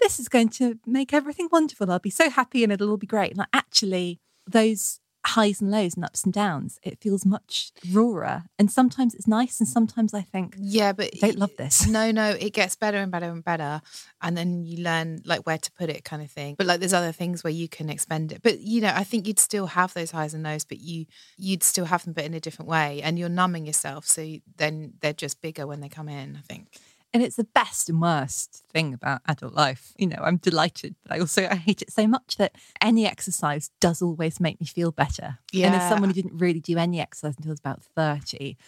this 0.00 0.20
is 0.20 0.28
going 0.28 0.48
to 0.50 0.78
make 0.86 1.14
everything 1.14 1.48
wonderful. 1.50 1.90
I'll 1.90 1.98
be 1.98 2.10
so 2.10 2.28
happy 2.28 2.62
and 2.62 2.72
it'll 2.72 2.90
all 2.90 2.96
be 2.98 3.06
great. 3.06 3.30
And 3.30 3.38
like, 3.38 3.48
actually, 3.54 4.20
those 4.46 5.00
highs 5.26 5.60
and 5.60 5.70
lows 5.70 5.94
and 5.96 6.04
ups 6.04 6.24
and 6.24 6.32
downs, 6.32 6.78
it 6.82 7.00
feels 7.00 7.26
much 7.26 7.72
rawer. 7.90 8.44
And 8.58 8.70
sometimes 8.70 9.14
it's 9.14 9.26
nice, 9.26 9.60
and 9.60 9.68
sometimes 9.68 10.14
I 10.14 10.22
think, 10.22 10.54
yeah, 10.58 10.92
but 10.92 11.10
I 11.22 11.28
don't 11.28 11.38
love 11.38 11.56
this. 11.56 11.86
No, 11.86 12.10
no, 12.10 12.30
it 12.30 12.52
gets 12.52 12.76
better 12.76 12.98
and 12.98 13.10
better 13.10 13.26
and 13.26 13.44
better. 13.44 13.80
And 14.22 14.36
then 14.36 14.64
you 14.64 14.82
learn 14.82 15.22
like 15.24 15.46
where 15.46 15.58
to 15.58 15.72
put 15.72 15.90
it 15.90 16.04
kind 16.04 16.22
of 16.22 16.30
thing. 16.30 16.54
But 16.56 16.66
like 16.66 16.80
there's 16.80 16.92
other 16.92 17.12
things 17.12 17.42
where 17.42 17.52
you 17.52 17.68
can 17.68 17.88
expend 17.88 18.32
it. 18.32 18.42
But 18.42 18.60
you 18.60 18.80
know, 18.80 18.92
I 18.94 19.04
think 19.04 19.26
you'd 19.26 19.38
still 19.38 19.66
have 19.66 19.94
those 19.94 20.10
highs 20.10 20.34
and 20.34 20.42
lows, 20.42 20.64
but 20.64 20.80
you 20.80 21.06
you'd 21.36 21.62
still 21.62 21.86
have 21.86 22.04
them 22.04 22.12
but 22.12 22.24
in 22.24 22.34
a 22.34 22.40
different 22.40 22.68
way. 22.68 23.00
And 23.02 23.18
you're 23.18 23.28
numbing 23.28 23.66
yourself. 23.66 24.06
So 24.06 24.36
then 24.56 24.94
they're 25.00 25.12
just 25.12 25.40
bigger 25.40 25.66
when 25.66 25.80
they 25.80 25.88
come 25.88 26.08
in, 26.08 26.36
I 26.36 26.40
think. 26.40 26.78
And 27.16 27.24
it's 27.24 27.36
the 27.36 27.44
best 27.44 27.88
and 27.88 27.98
worst 27.98 28.62
thing 28.70 28.92
about 28.92 29.22
adult 29.26 29.54
life. 29.54 29.94
You 29.96 30.06
know, 30.06 30.18
I'm 30.22 30.36
delighted, 30.36 30.96
but 31.02 31.16
I 31.16 31.20
also 31.20 31.48
I 31.50 31.54
hate 31.54 31.80
it 31.80 31.90
so 31.90 32.06
much 32.06 32.36
that 32.36 32.52
any 32.82 33.06
exercise 33.06 33.70
does 33.80 34.02
always 34.02 34.38
make 34.38 34.60
me 34.60 34.66
feel 34.66 34.92
better. 34.92 35.38
Yeah. 35.50 35.68
And 35.68 35.76
as 35.76 35.88
someone 35.88 36.10
who 36.10 36.14
didn't 36.14 36.36
really 36.36 36.60
do 36.60 36.76
any 36.76 37.00
exercise 37.00 37.34
until 37.38 37.52
I 37.52 37.54
was 37.54 37.60
about 37.60 37.82
30, 37.82 38.58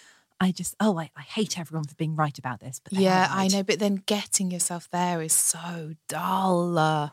I 0.41 0.51
just, 0.51 0.77
oh, 0.81 0.99
I, 0.99 1.11
I 1.15 1.21
hate 1.21 1.59
everyone 1.59 1.85
for 1.85 1.95
being 1.97 2.17
right 2.17 2.39
about 2.39 2.61
this. 2.61 2.81
But 2.83 2.95
Yeah, 2.95 3.29
I 3.31 3.49
know. 3.49 3.63
But 3.63 3.81
then 3.81 3.97
getting 4.07 4.51
yourself 4.51 4.89
there 4.91 5.21
is 5.21 5.35
so 5.35 5.93
dull. 6.09 7.13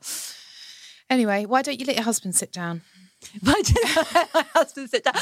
Anyway, 1.09 1.45
why 1.45 1.63
don't 1.63 1.77
you 1.77 1.85
let 1.85 1.97
your 1.97 2.05
husband 2.05 2.33
sit 2.33 2.53
down? 2.53 2.81
Did 3.33 3.77
my 4.33 4.45
husband 4.53 4.89
down? 5.03 5.13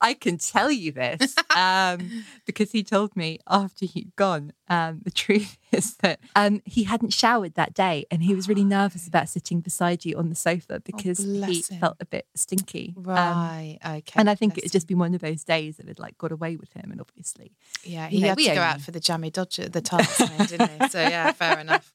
I 0.00 0.14
can 0.14 0.38
tell 0.38 0.70
you 0.70 0.92
this 0.92 1.34
um, 1.56 2.24
because 2.44 2.72
he 2.72 2.82
told 2.82 3.16
me 3.16 3.38
after 3.48 3.86
he'd 3.86 4.14
gone. 4.16 4.52
Um, 4.68 5.00
the 5.04 5.12
truth 5.12 5.58
is 5.72 5.94
that 5.98 6.18
um, 6.34 6.60
he 6.64 6.82
hadn't 6.84 7.12
showered 7.12 7.54
that 7.54 7.72
day 7.72 8.04
and 8.10 8.22
he 8.22 8.34
was 8.34 8.48
really 8.48 8.64
nervous 8.64 9.06
about 9.06 9.28
sitting 9.28 9.60
beside 9.60 10.04
you 10.04 10.16
on 10.16 10.28
the 10.28 10.34
sofa 10.34 10.80
because 10.80 11.18
he 11.18 11.74
him. 11.74 11.80
felt 11.80 11.96
a 12.00 12.06
bit 12.06 12.26
stinky. 12.34 12.92
Um, 12.96 13.04
Right. 13.04 13.78
okay. 13.84 14.12
and 14.16 14.28
I 14.28 14.34
think 14.34 14.54
bless 14.54 14.64
it 14.64 14.64
had 14.64 14.72
just 14.72 14.88
been 14.88 14.98
one 14.98 15.14
of 15.14 15.20
those 15.20 15.44
days 15.44 15.76
that 15.76 15.86
had 15.86 15.98
like 16.00 16.18
got 16.18 16.32
away 16.32 16.56
with 16.56 16.72
him. 16.72 16.90
And 16.90 17.00
obviously, 17.00 17.52
yeah, 17.84 18.06
you 18.08 18.16
he 18.16 18.20
know, 18.22 18.28
had 18.30 18.38
to 18.38 18.54
go 18.54 18.60
out 18.60 18.80
for 18.80 18.90
the 18.90 19.00
jammy 19.00 19.30
dodger, 19.30 19.68
the 19.68 19.80
then, 20.18 20.46
didn't 20.46 20.82
he? 20.82 20.88
So 20.88 21.00
yeah, 21.00 21.30
fair 21.32 21.58
enough. 21.60 21.92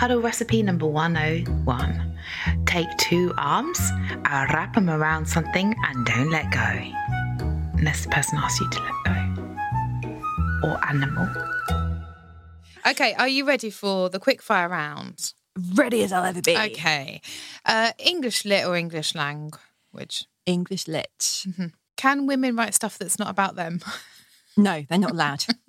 Cuddle 0.00 0.22
recipe 0.22 0.62
number 0.62 0.86
101. 0.86 2.16
Take 2.64 2.88
two 2.96 3.34
arms, 3.36 3.78
uh, 4.24 4.46
wrap 4.50 4.72
them 4.72 4.88
around 4.88 5.26
something, 5.26 5.76
and 5.84 6.06
don't 6.06 6.30
let 6.30 6.50
go. 6.50 6.90
Unless 7.74 8.04
the 8.04 8.08
person 8.08 8.38
asks 8.38 8.58
you 8.60 8.70
to 8.70 8.80
let 8.80 8.94
go. 9.04 10.68
Or 10.70 10.88
animal. 10.88 11.28
Okay, 12.86 13.12
are 13.18 13.28
you 13.28 13.44
ready 13.44 13.68
for 13.68 14.08
the 14.08 14.18
quick 14.18 14.40
fire 14.40 14.70
round? 14.70 15.34
ready 15.74 16.02
as 16.02 16.12
I'll 16.12 16.24
ever 16.24 16.40
be. 16.40 16.56
Okay. 16.56 17.20
Uh, 17.66 17.92
English 17.98 18.46
lit 18.46 18.66
or 18.66 18.76
English 18.76 19.14
language? 19.14 20.24
English 20.46 20.88
lit. 20.88 21.44
Can 21.98 22.26
women 22.26 22.56
write 22.56 22.72
stuff 22.72 22.96
that's 22.96 23.18
not 23.18 23.28
about 23.28 23.54
them? 23.54 23.82
No, 24.56 24.82
they're 24.88 24.98
not 24.98 25.10
allowed. 25.10 25.44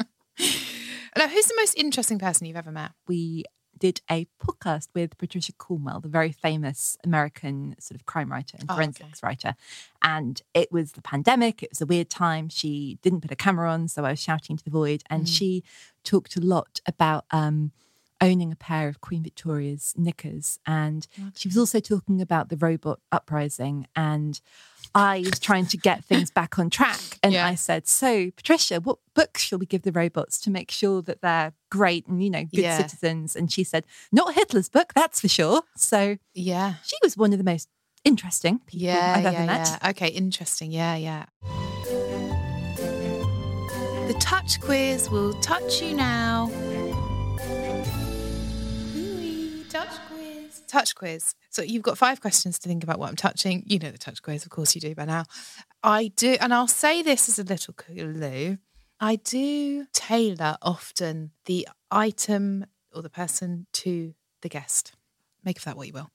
now, 1.18 1.28
who's 1.28 1.48
the 1.48 1.56
most 1.58 1.76
interesting 1.78 2.18
person 2.18 2.48
you've 2.48 2.56
ever 2.56 2.72
met? 2.72 2.92
we 3.08 3.44
did 3.82 4.00
a 4.10 4.28
podcast 4.40 4.88
with 4.94 5.18
Patricia 5.18 5.52
Cornwell, 5.54 6.00
the 6.00 6.08
very 6.08 6.32
famous 6.32 6.98
American 7.04 7.76
sort 7.80 8.00
of 8.00 8.06
crime 8.06 8.32
writer 8.32 8.56
and 8.60 8.70
Oh, 8.70 8.76
forensics 8.76 9.22
writer. 9.24 9.56
And 10.04 10.42
it 10.54 10.72
was 10.72 10.92
the 10.94 11.02
pandemic, 11.02 11.64
it 11.64 11.72
was 11.72 11.82
a 11.82 11.86
weird 11.88 12.10
time. 12.10 12.48
She 12.48 13.00
didn't 13.02 13.22
put 13.22 13.32
a 13.32 13.36
camera 13.36 13.70
on, 13.72 13.88
so 13.88 14.06
I 14.06 14.12
was 14.12 14.22
shouting 14.22 14.56
to 14.56 14.64
the 14.64 14.70
void. 14.70 15.04
And 15.10 15.28
she 15.28 15.64
talked 16.04 16.36
a 16.38 16.42
lot 16.42 16.80
about 16.86 17.26
um, 17.32 17.72
owning 18.22 18.52
a 18.52 18.56
pair 18.56 18.88
of 18.88 19.02
Queen 19.02 19.24
Victoria's 19.24 19.94
knickers. 19.98 20.60
And 20.66 21.08
she 21.36 21.48
was 21.48 21.58
also 21.58 21.80
talking 21.80 22.22
about 22.22 22.50
the 22.50 22.58
robot 22.58 23.00
uprising. 23.12 23.88
And 23.96 24.40
I 24.94 25.20
was 25.26 25.40
trying 25.40 25.66
to 25.68 25.78
get 25.78 26.06
things 26.06 26.30
back 26.40 26.60
on 26.60 26.70
track. 26.70 27.00
And 27.24 27.34
Yeah. 27.34 27.48
I 27.48 27.56
said, 27.56 27.88
So, 27.88 28.30
Patricia, 28.32 28.80
what 28.80 29.00
books 29.16 29.42
shall 29.42 29.58
we 29.60 29.66
give 29.66 29.82
the 29.82 29.92
robots 29.92 30.40
to 30.42 30.52
make 30.52 30.70
sure 30.70 31.02
that 31.02 31.22
they're 31.22 31.54
great 31.70 32.06
and, 32.08 32.24
you 32.24 32.30
know, 32.30 32.44
good 32.44 32.60
Yeah. 32.62 32.78
citizens? 32.78 33.36
And 33.36 33.52
she 33.52 33.64
said, 33.64 33.86
Not 34.12 34.36
Hitler's 34.36 34.70
book, 34.70 34.94
that's 34.94 35.20
for 35.22 35.28
sure. 35.28 35.64
So 35.76 36.18
Yeah. 36.34 36.76
she 36.84 36.98
was 37.02 37.18
one 37.18 37.32
of 37.34 37.38
the 37.40 37.44
most 37.46 37.70
interesting 38.04 38.60
people 38.66 38.88
Yeah, 38.88 39.14
I've 39.18 39.26
ever 39.26 39.32
yeah, 39.38 39.46
met. 39.46 39.80
yeah. 39.82 39.90
Okay, 39.92 40.08
interesting. 40.10 40.72
Yeah, 40.72 40.96
yeah. 40.96 41.26
The 44.08 44.18
touch 44.20 44.60
quiz 44.60 45.10
will 45.10 45.34
touch 45.36 45.82
you 45.82 45.94
now. 45.96 46.50
Touch 50.72 50.96
quiz. 50.96 51.36
So 51.50 51.62
you've 51.62 51.84
got 51.84 51.98
five 51.98 52.22
questions 52.22 52.58
to 52.60 52.70
think 52.70 52.82
about 52.82 52.98
what 52.98 53.10
I'm 53.10 53.18
touching. 53.18 53.66
You 53.68 53.78
know 53.78 53.92
the 53.92 53.98
touch 53.98 54.22
quiz, 54.22 54.46
of 54.46 54.52
course 54.52 54.74
you 54.74 54.80
do 54.80 54.96
by 54.96 55.04
now. 55.04 55.26
I 55.84 56.14
do, 56.16 56.38
and 56.40 56.54
I'll 56.54 56.66
say 56.66 57.02
this 57.02 57.28
as 57.28 57.38
a 57.38 57.44
little 57.44 57.74
clue. 57.74 58.58
I 58.98 59.18
do 59.18 59.86
tailor 59.92 60.56
often 60.62 61.32
the 61.44 61.68
item 61.92 62.66
or 62.96 63.02
the 63.02 63.10
person 63.10 63.66
to 63.74 64.14
the 64.44 64.48
guest. 64.48 64.94
Make 65.44 65.58
of 65.58 65.66
that 65.66 65.76
what 65.76 65.88
you 65.88 65.94
will. 65.94 66.10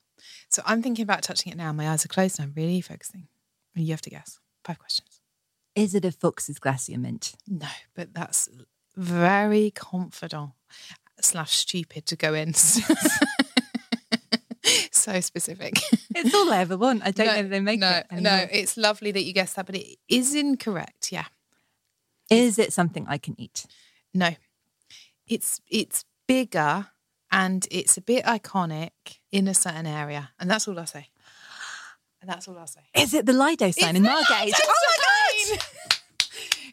So 0.48 0.62
I'm 0.64 0.80
thinking 0.80 1.02
about 1.02 1.20
touching 1.20 1.52
it 1.52 1.58
now. 1.58 1.70
My 1.75 1.90
eyes 1.90 2.06
are 2.06 2.08
closed 2.08 2.38
and 2.38 2.46
I'm 2.46 2.54
really 2.56 2.80
focusing. 2.80 3.28
You 3.75 3.90
have 3.90 4.00
to 4.02 4.10
guess. 4.10 4.40
Five 4.64 4.78
questions. 4.78 5.20
Is 5.75 5.94
it 5.94 6.06
a 6.06 6.12
Fox's 6.12 6.58
Glacier 6.58 6.96
Mint? 6.96 7.34
No, 7.46 7.68
but 7.94 8.14
that's 8.14 8.48
very 8.96 9.70
confident 9.70 10.52
slash 11.20 11.56
stupid 11.58 12.06
to 12.06 12.16
go 12.16 12.32
in. 12.32 12.54
so 15.06 15.20
specific. 15.20 15.78
It's 16.18 16.34
all 16.34 16.50
I 16.50 16.60
ever 16.60 16.78
want. 16.78 17.02
I 17.04 17.10
don't 17.10 17.26
no, 17.26 17.34
know 17.34 17.42
that 17.42 17.48
they 17.50 17.60
make 17.60 17.78
no, 17.78 17.90
it. 17.90 18.06
No, 18.10 18.30
anymore. 18.30 18.48
it's 18.50 18.78
lovely 18.78 19.12
that 19.12 19.22
you 19.25 19.34
guessed 19.34 19.54
that, 19.56 19.66
but 19.66 19.75
it 19.75 19.98
is 20.08 20.34
incorrect. 20.34 21.12
Yeah. 21.12 21.26
Is 22.30 22.58
it 22.58 22.72
something 22.72 23.04
I 23.06 23.18
can 23.18 23.38
eat? 23.38 23.66
No. 24.14 24.30
It's 25.26 25.60
it's 25.68 26.06
bigger 26.26 26.86
and 27.30 27.68
it's 27.70 27.98
a 27.98 28.00
bit 28.00 28.25
iconic 28.25 29.18
in 29.30 29.46
a 29.46 29.52
certain 29.52 29.86
area. 29.86 30.30
And 30.40 30.50
that's 30.50 30.66
all 30.66 30.78
I'll 30.78 30.86
say. 30.86 31.10
And 32.22 32.30
that's 32.30 32.48
all 32.48 32.56
I'll 32.56 32.66
say. 32.66 32.80
Is 32.94 33.12
it 33.12 33.26
the 33.26 33.34
Lido 33.34 33.70
sign 33.72 33.94
in 33.96 34.02
the 34.02 34.08
Margate? 34.08 34.54
Oh 34.56 34.96
my 35.50 35.56
god! 35.56 35.64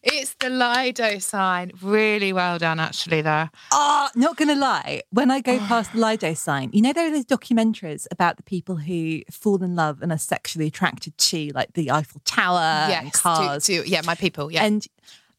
It's 0.03 0.33
the 0.35 0.49
Lido 0.49 1.17
sign. 1.19 1.71
Really 1.81 2.33
well 2.33 2.59
done, 2.59 2.79
actually, 2.79 3.21
there. 3.21 3.49
Oh, 3.71 4.09
not 4.15 4.35
gonna 4.35 4.55
lie. 4.55 5.01
When 5.11 5.31
I 5.31 5.39
go 5.39 5.57
past 5.67 5.93
the 5.93 5.99
Lido 5.99 6.33
sign, 6.33 6.69
you 6.73 6.81
know 6.81 6.91
there 6.91 7.07
are 7.07 7.11
those 7.11 7.25
documentaries 7.25 8.05
about 8.11 8.37
the 8.37 8.43
people 8.43 8.75
who 8.75 9.21
fall 9.31 9.63
in 9.63 9.75
love 9.75 10.01
and 10.01 10.11
are 10.11 10.17
sexually 10.17 10.67
attracted 10.67 11.17
to 11.17 11.51
like 11.55 11.73
the 11.73 11.89
Eiffel 11.89 12.21
Tower 12.25 12.59
and 12.59 13.13
cars. 13.13 13.65
To, 13.65 13.83
to, 13.83 13.89
yeah, 13.89 14.01
my 14.05 14.15
people. 14.15 14.51
Yeah. 14.51 14.65
And 14.65 14.85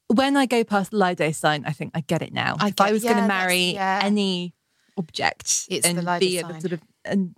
when 0.09 0.37
I 0.37 0.47
go 0.47 0.65
past 0.65 0.91
the 0.93 0.97
Lido 0.97 1.31
sign, 1.33 1.65
I 1.67 1.73
think 1.73 1.93
I 1.95 2.01
get 2.01 2.23
it 2.23 2.33
now. 2.33 2.57
I 2.59 2.69
if 2.69 2.81
I 2.81 2.93
was 2.93 3.03
going 3.03 3.17
to 3.17 3.27
marry 3.27 3.73
yeah. 3.73 4.01
any 4.03 4.55
object 4.97 5.67
It's 5.69 5.87
the 5.87 5.99
and 5.99 6.21
be 6.21 6.39
a 6.39 6.61
sort 6.61 6.73
of 6.73 6.81
an 7.05 7.35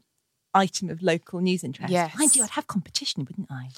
item 0.54 0.90
of 0.90 1.02
local 1.02 1.40
news 1.40 1.64
interest, 1.64 1.92
mind 1.92 2.12
Yes. 2.18 2.37
you, 2.37 2.42
I'd 2.42 2.50
have 2.50 2.66
competition, 2.66 3.25
wouldn't 3.25 3.50
I? 3.50 3.71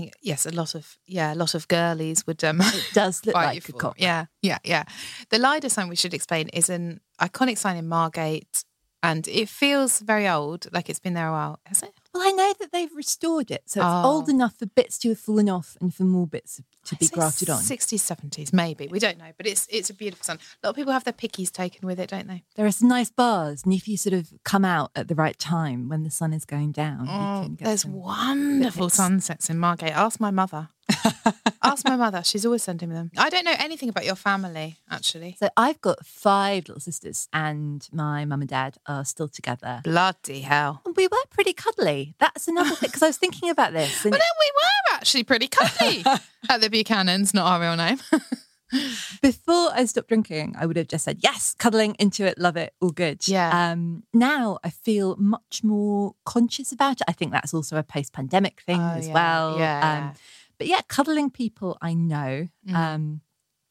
Think 0.00 0.14
yes, 0.22 0.46
a 0.46 0.50
lot 0.50 0.74
of 0.74 0.96
yeah, 1.06 1.34
a 1.34 1.36
lot 1.36 1.54
of 1.54 1.68
girlies 1.68 2.26
would 2.26 2.42
um 2.44 2.60
It 2.60 2.90
does 2.94 3.24
look 3.26 3.34
like 3.46 3.68
a 3.68 3.72
cock. 3.72 3.96
Yeah, 3.98 4.26
yeah, 4.42 4.58
yeah. 4.64 4.84
The 5.30 5.38
Lido 5.38 5.68
sign 5.68 5.88
we 5.88 5.96
should 5.96 6.14
explain 6.14 6.48
is 6.48 6.70
an 6.70 7.00
iconic 7.20 7.58
sign 7.58 7.76
in 7.76 7.86
Margate, 7.88 8.64
and 9.02 9.28
it 9.28 9.48
feels 9.48 10.00
very 10.00 10.26
old, 10.28 10.66
like 10.72 10.88
it's 10.88 11.00
been 11.00 11.14
there 11.14 11.28
a 11.28 11.32
while. 11.32 11.58
Has 11.66 11.82
it? 11.82 11.92
Well, 12.14 12.22
I 12.26 12.30
know 12.32 12.54
that 12.60 12.72
they've 12.72 12.94
restored 12.96 13.50
it, 13.50 13.62
so 13.66 13.80
it's 13.80 13.86
Oh. 14.04 14.08
old 14.10 14.28
enough 14.28 14.56
for 14.58 14.66
bits 14.66 14.98
to 15.00 15.10
have 15.10 15.18
fallen 15.20 15.48
off 15.48 15.76
and 15.80 15.94
for 15.94 16.04
more 16.04 16.26
bits 16.26 16.58
to 16.86 16.96
be 16.96 17.08
grafted 17.08 17.50
on. 17.50 17.60
60s, 17.60 18.00
70s, 18.00 18.52
maybe. 18.52 18.88
We 18.88 18.98
don't 18.98 19.18
know, 19.18 19.32
but 19.36 19.46
it's 19.46 19.66
it's 19.70 19.90
a 19.90 19.94
beautiful 19.94 20.24
sun. 20.24 20.38
A 20.62 20.66
lot 20.66 20.70
of 20.70 20.76
people 20.76 20.92
have 20.92 21.04
their 21.04 21.12
pickies 21.12 21.50
taken 21.52 21.86
with 21.86 22.00
it, 22.00 22.10
don't 22.10 22.26
they? 22.26 22.42
There 22.56 22.66
are 22.66 22.72
some 22.72 22.88
nice 22.88 23.10
bars, 23.10 23.62
and 23.64 23.72
if 23.74 23.86
you 23.88 23.96
sort 23.96 24.14
of 24.14 24.32
come 24.44 24.64
out 24.64 24.90
at 24.96 25.08
the 25.08 25.14
right 25.14 25.38
time 25.38 25.88
when 25.88 26.02
the 26.04 26.10
sun 26.10 26.32
is 26.32 26.44
going 26.44 26.72
down, 26.72 27.06
you 27.06 27.12
Oh, 27.12 27.42
can 27.44 27.54
get 27.56 27.64
there's 27.66 27.84
wonderful 27.86 28.88
sunsets 28.90 29.50
in 29.50 29.58
Margate. 29.58 29.92
Ask 29.96 30.20
my 30.20 30.30
mother. 30.30 30.68
Ask 31.62 31.86
my 31.86 31.96
mother. 31.96 32.22
She's 32.24 32.44
always 32.46 32.62
sending 32.62 32.88
me 32.88 32.94
them. 32.94 33.10
I 33.18 33.28
don't 33.30 33.44
know 33.44 33.54
anything 33.58 33.88
about 33.88 34.04
your 34.04 34.14
family, 34.16 34.78
actually. 34.90 35.36
So 35.38 35.48
I've 35.56 35.80
got 35.80 36.04
five 36.06 36.68
little 36.68 36.80
sisters, 36.80 37.28
and 37.32 37.86
my 37.92 38.24
mum 38.24 38.40
and 38.40 38.48
dad 38.50 38.76
are 38.86 39.04
still 39.04 39.28
together. 39.28 39.80
Bloody 39.84 40.40
hell. 40.40 40.82
And 40.86 40.96
we 40.96 41.06
were 41.06 41.18
pretty 41.30 41.52
cuddly. 41.52 42.14
That's 42.18 42.48
another 42.48 42.70
thing 42.74 42.88
because 42.88 43.02
I 43.02 43.08
was 43.08 43.18
thinking 43.18 43.50
about 43.50 43.72
this. 43.72 44.04
And 44.04 44.12
Well, 44.12 44.18
then 44.20 44.36
we 44.40 44.50
were 44.54 44.96
actually 44.96 45.24
pretty 45.24 45.48
cuddly 45.48 46.04
at 46.48 46.60
the 46.60 46.68
Buchanans, 46.70 47.34
not 47.34 47.46
our 47.46 47.60
real 47.60 47.76
name. 47.76 47.98
before 49.22 49.70
I 49.72 49.84
stopped 49.86 50.08
drinking, 50.08 50.54
I 50.58 50.64
would 50.66 50.76
have 50.76 50.86
just 50.88 51.04
said 51.04 51.18
yes, 51.22 51.54
cuddling 51.58 51.96
into 51.98 52.24
it, 52.24 52.38
love 52.38 52.56
it, 52.56 52.72
all 52.80 52.90
good. 52.90 53.26
Yeah. 53.26 53.72
Um, 53.72 54.04
now 54.14 54.58
I 54.62 54.70
feel 54.70 55.16
much 55.16 55.62
more 55.64 56.14
conscious 56.24 56.70
about 56.72 57.00
it. 57.00 57.02
I 57.08 57.12
think 57.12 57.32
that's 57.32 57.52
also 57.52 57.76
a 57.76 57.82
post-pandemic 57.82 58.60
thing 58.62 58.80
Oh, 58.80 58.94
as 58.96 59.08
yeah, 59.08 59.14
well. 59.14 59.58
yeah, 59.58 59.76
Um, 59.78 60.04
yeah. 60.04 60.12
But 60.60 60.66
yeah, 60.66 60.82
cuddling 60.88 61.30
people 61.30 61.78
I 61.80 61.94
know. 61.94 62.48
Mm. 62.68 62.74
Um, 62.74 63.20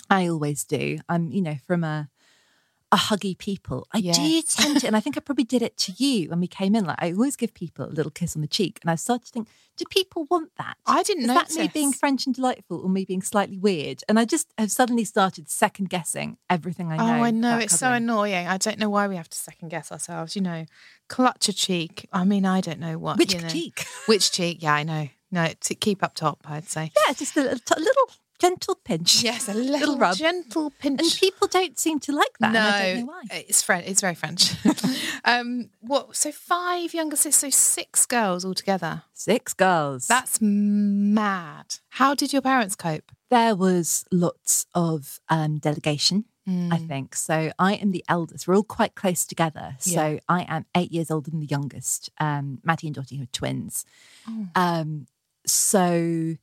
I 0.10 0.28
always 0.28 0.64
do. 0.64 0.98
I'm, 1.08 1.32
you 1.32 1.40
know, 1.40 1.56
from 1.68 1.84
a 1.84 2.10
a 2.92 2.96
huggy 2.96 3.38
people. 3.38 3.86
I 3.92 4.02
do 4.02 4.42
tend 4.48 4.82
to, 4.82 4.88
and 4.88 4.96
I 4.96 5.00
think 5.00 5.16
I 5.16 5.20
probably 5.20 5.44
did 5.44 5.62
it 5.62 5.78
to 5.78 5.92
you 5.92 6.32
when 6.32 6.40
we 6.40 6.48
came 6.48 6.76
in. 6.76 6.86
Like 6.86 6.98
I 6.98 7.12
always 7.12 7.36
give 7.36 7.54
people 7.54 7.86
a 7.86 7.94
little 7.94 8.12
kiss 8.12 8.36
on 8.36 8.42
the 8.42 8.48
cheek, 8.48 8.80
and 8.82 8.90
I 8.90 8.96
started 8.96 9.28
to 9.28 9.32
think, 9.32 9.50
do 9.78 9.86
people 9.88 10.26
want 10.32 10.50
that? 10.58 10.78
I 10.88 11.04
didn't 11.04 11.28
know. 11.28 11.40
Is 11.40 11.56
that 11.56 11.62
me 11.62 11.70
being 11.72 11.94
French 11.94 12.26
and 12.26 12.34
delightful, 12.34 12.82
or 12.82 12.90
me 12.90 13.06
being 13.06 13.22
slightly 13.22 13.60
weird? 13.60 14.02
And 14.10 14.18
I 14.18 14.26
just 14.26 14.52
have 14.58 14.72
suddenly 14.72 15.06
started 15.06 15.48
second 15.48 15.92
guessing 15.92 16.40
everything 16.50 16.92
I 16.92 16.98
know. 16.98 17.04
Oh, 17.04 17.24
I 17.24 17.30
know. 17.30 17.60
It's 17.60 17.78
so 17.78 17.92
annoying. 17.92 18.48
I 18.48 18.58
don't 18.58 18.80
know 18.80 18.90
why 18.90 19.08
we 19.08 19.16
have 19.16 19.30
to 19.30 19.38
second 19.38 19.70
guess 19.70 19.92
ourselves. 19.92 20.36
You 20.36 20.42
know, 20.42 20.66
clutch 21.08 21.50
a 21.50 21.54
cheek. 21.54 22.10
I 22.12 22.24
mean, 22.24 22.48
I 22.48 22.62
don't 22.62 22.80
know 22.80 22.98
what. 22.98 23.20
Which 23.20 23.36
you 23.36 23.42
know. 23.42 23.48
cheek? 23.48 23.86
Which 24.08 24.32
cheek? 24.32 24.64
Yeah, 24.64 24.74
I 24.74 24.82
know. 24.82 25.10
No, 25.32 25.48
to 25.60 25.76
keep 25.76 26.04
up 26.04 26.16
top, 26.16 26.40
I'd 26.46 26.68
say. 26.68 26.92
Yeah, 27.08 27.14
just 27.14 27.38
a 27.38 27.42
little, 27.42 27.60
a 27.76 27.80
little 27.80 28.10
gentle 28.40 28.76
pinch. 28.76 29.24
Yes, 29.24 29.48
a 29.48 29.54
little, 29.54 29.98
rub. 29.98 30.16
gentle 30.16 30.72
pinch. 30.80 31.02
And 31.02 31.12
people 31.20 31.48
don't 31.48 31.78
seem 31.78 32.00
to 32.02 32.12
like 32.12 32.38
that. 32.40 32.52
no, 32.52 32.60
and 32.60 32.68
I 32.68 32.94
don't 32.94 33.00
know 33.02 33.06
why. 33.06 33.22
it's 33.32 33.62
French. 33.62 33.86
It's 33.88 34.02
very 34.02 34.16
French. 34.16 34.54
um, 35.26 35.70
what? 35.82 36.16
So 36.16 36.32
five 36.32 36.94
younger 36.94 37.16
sisters, 37.16 37.36
so 37.36 37.50
six 37.50 38.06
girls 38.06 38.44
altogether. 38.46 39.04
Six 39.14 39.54
girls. 39.54 40.08
That's 40.08 40.40
mad. 40.42 41.76
How 41.90 42.16
did 42.16 42.34
your 42.34 42.42
parents 42.42 42.76
cope? 42.76 43.12
there 43.30 43.56
was 43.56 44.06
lots 44.12 44.66
of 44.74 45.20
um, 45.30 45.60
delegation, 45.60 46.26
I 46.48 46.78
think. 46.78 47.16
So 47.16 47.52
I 47.60 47.74
am 47.76 47.92
the 47.92 48.04
eldest. 48.10 48.48
We're 48.48 48.56
all 48.56 48.64
quite 48.64 48.96
close 48.96 49.24
together. 49.24 49.76
So 49.78 50.20
I 50.28 50.48
am 50.50 50.66
eight 50.76 50.92
years 50.92 51.12
older 51.12 51.30
than 51.30 51.42
the 51.42 51.46
youngest. 51.46 52.10
Um, 52.20 52.58
Maddie 52.64 52.88
and 52.88 52.96
Dottie 52.96 53.22
are 53.22 53.28
twins. 53.28 53.86
Oh. 54.28 54.48
Um, 54.56 55.06
so 55.52 56.36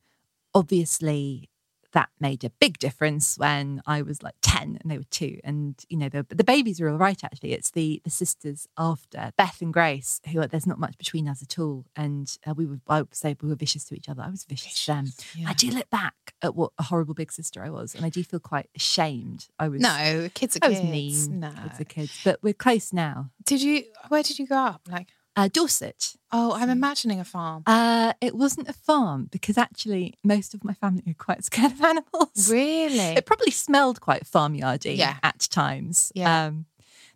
obviously 0.54 1.50
that 1.92 2.08
made 2.20 2.44
a 2.44 2.50
big 2.50 2.78
difference 2.78 3.38
when 3.38 3.80
I 3.86 4.02
was 4.02 4.22
like 4.22 4.34
10 4.42 4.78
and 4.82 4.90
they 4.90 4.98
were 4.98 5.04
two. 5.10 5.40
And, 5.42 5.82
you 5.88 5.96
know, 5.96 6.10
the, 6.10 6.26
the 6.28 6.44
babies 6.44 6.78
were 6.78 6.90
all 6.90 6.98
right, 6.98 7.22
actually. 7.24 7.52
It's 7.54 7.70
the, 7.70 8.02
the 8.04 8.10
sisters 8.10 8.68
after, 8.76 9.32
Beth 9.38 9.62
and 9.62 9.72
Grace, 9.72 10.20
who 10.30 10.40
are, 10.40 10.46
there's 10.46 10.66
not 10.66 10.78
much 10.78 10.98
between 10.98 11.26
us 11.26 11.40
at 11.42 11.58
all. 11.58 11.86
And 11.96 12.36
uh, 12.46 12.52
we 12.52 12.66
were, 12.66 12.80
I 12.86 13.00
would 13.00 13.14
say 13.14 13.34
we 13.40 13.48
were 13.48 13.54
vicious 13.54 13.84
to 13.84 13.94
each 13.94 14.10
other. 14.10 14.20
I 14.22 14.28
was 14.28 14.44
vicious, 14.44 14.84
to 14.84 14.92
them. 14.92 15.06
yeah. 15.36 15.48
I 15.48 15.54
do 15.54 15.70
look 15.70 15.88
back 15.88 16.34
at 16.42 16.54
what 16.54 16.72
a 16.78 16.82
horrible 16.82 17.14
big 17.14 17.32
sister 17.32 17.64
I 17.64 17.70
was. 17.70 17.94
And 17.94 18.04
I 18.04 18.10
do 18.10 18.22
feel 18.22 18.40
quite 18.40 18.68
ashamed. 18.76 19.48
I 19.58 19.68
was, 19.68 19.80
No, 19.80 20.28
kids 20.34 20.56
are 20.56 20.66
I 20.66 20.68
was 20.68 20.82
mean 20.82 21.40
No. 21.40 21.52
as 21.70 21.80
a 21.80 21.84
kid. 21.86 22.10
But 22.24 22.42
we're 22.42 22.52
close 22.52 22.92
now. 22.92 23.30
Did 23.44 23.62
you? 23.62 23.84
Where 24.08 24.22
did 24.22 24.38
you 24.38 24.46
grow 24.46 24.58
up? 24.58 24.82
Like, 24.90 25.08
Uh, 25.36 25.48
Dorset. 25.52 26.14
oh, 26.32 26.52
I'm 26.54 26.70
imagining 26.70 27.20
a 27.20 27.24
farm. 27.24 27.62
Uh, 27.66 28.14
it 28.22 28.34
wasn't 28.34 28.68
a 28.68 28.72
farm 28.72 29.28
because 29.30 29.58
actually 29.58 30.14
most 30.24 30.54
of 30.54 30.64
my 30.64 30.72
family 30.72 31.02
are 31.06 31.14
quite 31.14 31.44
scared 31.50 31.72
of 31.72 31.82
animals. 31.82 32.50
Really? 32.50 32.98
It 32.98 33.26
probably 33.26 33.50
smelled 33.50 34.00
quite 34.00 34.24
farmyardy 34.24 34.96
Yeah. 34.96 35.16
at 35.22 35.40
times. 35.50 36.10
Yeah. 36.14 36.46
Um, 36.46 36.64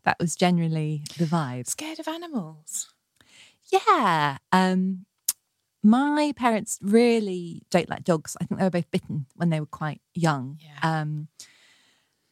that 0.04 0.18
was 0.20 0.36
generally 0.36 1.02
the 1.18 1.24
vibe. 1.24 1.66
Scared 1.66 1.98
of 1.98 2.08
animals? 2.08 2.92
Yeah. 3.72 4.38
Um, 4.52 5.06
my 5.82 6.32
parents 6.36 6.78
really 6.82 7.62
don't 7.70 7.88
like 7.88 8.04
dogs. 8.04 8.36
I 8.40 8.44
think 8.44 8.58
they 8.58 8.64
were 8.66 8.70
both 8.70 8.90
bitten 8.90 9.26
when 9.36 9.48
they 9.50 9.60
were 9.60 9.66
quite 9.66 10.00
young. 10.14 10.58
Yeah. 10.62 11.00
Um, 11.00 11.28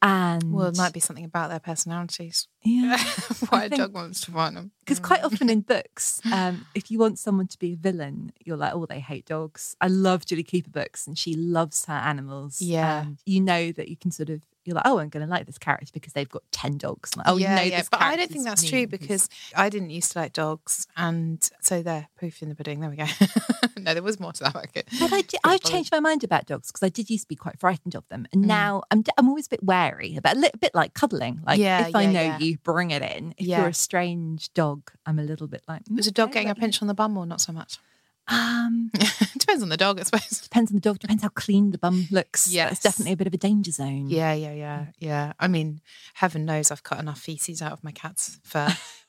and 0.01 0.53
Well, 0.53 0.67
it 0.67 0.77
might 0.77 0.93
be 0.93 0.99
something 0.99 1.25
about 1.25 1.49
their 1.49 1.59
personalities. 1.59 2.47
yeah. 2.63 2.97
Why 3.49 3.65
a 3.65 3.69
dog 3.69 3.93
wants 3.93 4.21
to 4.21 4.31
find 4.31 4.55
them. 4.55 4.71
Because 4.79 4.99
quite 4.99 5.23
often 5.23 5.49
in 5.49 5.61
books, 5.61 6.21
um, 6.33 6.65
if 6.73 6.89
you 6.89 6.99
want 6.99 7.19
someone 7.19 7.47
to 7.47 7.59
be 7.59 7.73
a 7.73 7.75
villain, 7.75 8.31
you're 8.43 8.57
like, 8.57 8.73
oh, 8.73 8.85
they 8.85 8.99
hate 8.99 9.25
dogs. 9.25 9.75
I 9.81 9.87
love 9.87 10.25
Jilly 10.25 10.43
Cooper 10.43 10.69
books, 10.69 11.05
and 11.07 11.17
she 11.17 11.33
loves 11.33 11.85
her 11.85 11.93
animals. 11.93 12.61
Yeah. 12.61 13.01
And 13.01 13.17
you 13.25 13.41
know 13.41 13.71
that 13.73 13.89
you 13.89 13.97
can 13.97 14.11
sort 14.11 14.29
of 14.29 14.41
you're 14.69 14.75
like, 14.75 14.85
oh, 14.87 14.99
I'm 14.99 15.09
going 15.09 15.25
to 15.25 15.29
like 15.29 15.45
this 15.45 15.57
character 15.57 15.91
because 15.93 16.13
they've 16.13 16.29
got 16.29 16.43
10 16.51 16.77
dogs. 16.77 17.15
Like, 17.17 17.27
oh, 17.27 17.37
yeah, 17.37 17.55
no, 17.55 17.61
yeah. 17.63 17.81
But 17.91 18.01
I 18.01 18.15
don't 18.15 18.29
think 18.29 18.45
that's 18.45 18.63
true 18.63 18.87
because 18.87 19.27
I 19.55 19.69
didn't 19.69 19.89
used 19.89 20.11
to 20.13 20.19
like 20.19 20.33
dogs, 20.33 20.87
and 20.95 21.47
so 21.61 21.81
there, 21.81 22.07
proof 22.17 22.41
in 22.41 22.49
the 22.49 22.55
pudding. 22.55 22.79
There 22.79 22.89
we 22.89 22.95
go. 22.95 23.05
no, 23.77 23.93
there 23.93 24.03
was 24.03 24.19
more 24.19 24.31
to 24.33 24.43
that. 24.43 24.55
Okay. 24.55 24.83
But 24.99 25.11
I 25.13 25.21
did, 25.21 25.39
I've 25.43 25.61
changed 25.63 25.91
my 25.91 25.99
mind 25.99 26.23
about 26.23 26.45
dogs 26.45 26.71
because 26.71 26.83
I 26.85 26.89
did 26.89 27.09
used 27.09 27.23
to 27.25 27.27
be 27.29 27.35
quite 27.35 27.59
frightened 27.59 27.95
of 27.95 28.07
them, 28.09 28.27
and 28.31 28.43
Mm. 28.43 28.47
now 28.47 28.83
I'm 28.91 29.03
I'm 29.17 29.27
always 29.27 29.47
a 29.47 29.49
bit 29.49 29.63
wary 29.63 30.15
about 30.15 30.35
a 30.37 30.39
little 30.39 30.59
bit 30.59 30.73
like 30.75 30.93
cuddling. 30.93 31.41
Like 31.45 31.59
Yeah, 31.59 31.87
if 31.87 31.95
I 31.95 32.05
know 32.05 32.37
you, 32.39 32.57
bring 32.59 32.91
it 32.91 33.01
in. 33.01 33.33
If 33.37 33.47
you're 33.47 33.67
a 33.67 33.73
strange 33.73 34.53
dog, 34.53 34.91
I'm 35.05 35.19
a 35.19 35.23
little 35.23 35.47
bit 35.47 35.63
like. 35.67 35.81
Was 35.89 36.07
a 36.07 36.11
"Mm, 36.11 36.13
dog 36.13 36.29
okay, 36.29 36.33
getting 36.39 36.51
a 36.51 36.55
pinch 36.55 36.81
on 36.81 36.87
the 36.87 36.93
bum 36.93 37.17
or 37.17 37.25
not 37.25 37.41
so 37.41 37.51
much? 37.51 37.79
Um, 38.29 38.91
Depends 39.37 39.63
on 39.63 39.69
the 39.69 39.77
dog, 39.77 39.99
I 39.99 40.03
suppose. 40.03 40.41
depends 40.41 40.71
on 40.71 40.75
the 40.75 40.81
dog. 40.81 40.99
Depends 40.99 41.23
how 41.23 41.29
clean 41.29 41.71
the 41.71 41.77
bum 41.77 42.07
looks. 42.11 42.51
Yeah, 42.53 42.69
it's 42.69 42.81
definitely 42.81 43.13
a 43.13 43.17
bit 43.17 43.27
of 43.27 43.33
a 43.33 43.37
danger 43.37 43.71
zone. 43.71 44.07
Yeah, 44.09 44.33
yeah, 44.33 44.53
yeah, 44.53 44.85
yeah. 44.99 45.33
I 45.39 45.47
mean, 45.47 45.81
heaven 46.13 46.45
knows 46.45 46.69
I've 46.71 46.83
cut 46.83 46.99
enough 46.99 47.19
feces 47.19 47.61
out 47.61 47.71
of 47.71 47.83
my 47.83 47.91
cat's 47.91 48.39
fur. 48.43 48.69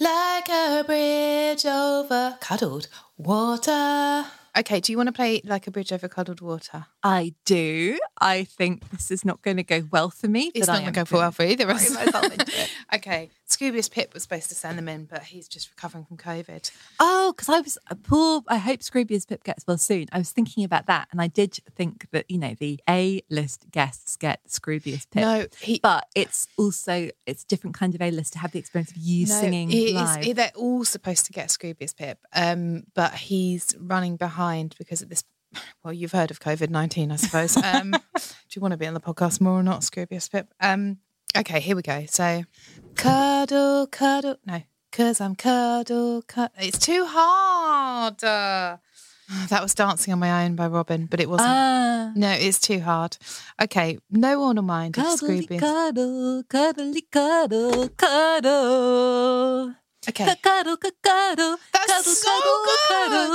Like 0.00 0.48
a 0.48 0.82
bridge 0.84 1.64
over 1.66 2.36
cuddled 2.40 2.88
water. 3.16 4.24
Okay, 4.56 4.78
do 4.78 4.92
you 4.92 4.96
want 4.96 5.08
to 5.08 5.12
play 5.12 5.40
like 5.44 5.66
a 5.66 5.70
bridge 5.70 5.92
over 5.92 6.08
cuddled 6.08 6.40
water? 6.40 6.86
I 7.02 7.34
do. 7.44 7.98
I 8.20 8.44
think 8.44 8.88
this 8.90 9.10
is 9.10 9.24
not 9.24 9.42
going 9.42 9.56
to 9.56 9.64
go 9.64 9.82
well 9.90 10.10
for 10.10 10.28
me. 10.28 10.52
It's 10.54 10.66
but 10.66 10.74
not 10.74 10.80
going 10.82 10.94
to 10.94 11.00
go 11.00 11.04
for 11.04 11.16
well 11.16 11.32
for 11.32 11.44
either 11.44 11.64
of 11.64 11.76
us. 11.76 11.86
Throw 11.86 12.04
myself 12.04 12.32
into 12.32 12.62
it. 12.62 12.70
okay, 12.94 13.30
Scroobius 13.56 13.90
Pip 13.90 14.12
was 14.14 14.22
supposed 14.22 14.48
to 14.48 14.54
send 14.54 14.76
them 14.78 14.88
in, 14.88 15.04
but 15.04 15.22
he's 15.24 15.46
just 15.48 15.70
recovering 15.70 16.04
from 16.04 16.16
COVID. 16.16 16.70
Oh, 16.98 17.32
because 17.36 17.48
I 17.48 17.60
was 17.60 17.78
uh, 17.90 17.94
poor. 18.02 18.42
I 18.48 18.56
hope 18.58 18.80
Scroobius 18.80 19.26
Pip 19.28 19.44
gets 19.44 19.64
well 19.66 19.78
soon. 19.78 20.06
I 20.12 20.18
was 20.18 20.30
thinking 20.32 20.64
about 20.64 20.86
that, 20.86 21.08
and 21.12 21.20
I 21.20 21.28
did 21.28 21.58
think 21.76 22.06
that 22.12 22.30
you 22.30 22.38
know 22.38 22.54
the 22.58 22.80
A-list 22.88 23.70
guests 23.70 24.16
get 24.16 24.40
Scroobius 24.48 25.08
Pip. 25.10 25.22
No, 25.22 25.46
he- 25.60 25.80
but 25.82 26.06
it's 26.14 26.46
also 26.56 27.10
it's 27.26 27.44
a 27.44 27.46
different 27.46 27.76
kind 27.76 27.94
of 27.94 28.02
A-list 28.02 28.32
to 28.34 28.38
have 28.40 28.52
the 28.52 28.58
experience 28.58 28.90
of 28.90 28.96
you 28.96 29.26
singing 29.26 29.70
it 29.70 29.74
is- 29.76 29.92
live. 29.94 30.26
it- 30.26 30.34
they're 30.36 30.52
all 30.56 30.84
supposed 30.84 31.26
to 31.26 31.32
get 31.32 31.48
Scroobius 31.48 31.94
Pip, 31.96 32.18
um, 32.34 32.84
but 32.94 33.14
he's 33.14 33.74
running 33.78 34.16
behind 34.16 34.74
because 34.78 35.02
at 35.02 35.08
this. 35.10 35.24
Well, 35.84 35.92
you've 35.92 36.10
heard 36.10 36.32
of 36.32 36.40
COVID 36.40 36.70
nineteen, 36.70 37.12
I 37.12 37.16
suppose. 37.16 37.56
Um, 37.64 37.92
do 37.92 38.58
you 38.58 38.60
want 38.60 38.72
to 38.72 38.78
be 38.78 38.86
on 38.88 38.94
the 38.94 39.00
podcast 39.00 39.40
more 39.40 39.58
or 39.58 39.62
not, 39.62 39.82
Scroobius 39.82 40.28
Pip? 40.30 40.52
Um, 40.60 40.98
okay, 41.36 41.60
here 41.60 41.76
we 41.76 41.82
go. 41.82 42.04
So, 42.08 42.44
cuddle, 42.94 43.86
cuddle. 43.86 44.36
No, 44.46 44.62
cause 44.92 45.20
I'm 45.20 45.34
cuddle, 45.34 46.22
cuddle. 46.22 46.54
It's 46.58 46.78
too 46.78 47.04
hard. 47.08 48.22
Uh, 48.22 48.76
that 49.48 49.62
was 49.62 49.74
dancing 49.74 50.12
on 50.12 50.18
my 50.18 50.44
own 50.44 50.54
by 50.56 50.66
Robyn, 50.68 51.06
but 51.06 51.20
it 51.20 51.28
wasn't. 51.28 51.48
Ah. 51.50 52.12
no, 52.14 52.30
it's 52.30 52.58
too 52.58 52.80
hard. 52.80 53.16
Okay, 53.60 53.98
no 54.10 54.40
one 54.40 54.56
will 54.56 54.62
mind 54.62 54.94
Cuddly 54.94 55.46
Scroobius. 55.46 55.60
cuddle, 55.60 56.42
cuddly 56.48 57.02
cuddle, 57.10 57.88
cuddle. 57.90 59.74
Okay. 60.06 60.26
Cu- 60.26 60.34
Cuddle, 60.42 60.76
cuddle, 61.02 61.56
That's 61.72 61.86
cuddle, 61.90 62.12
so 62.12 62.28
cuddle, 62.28 62.64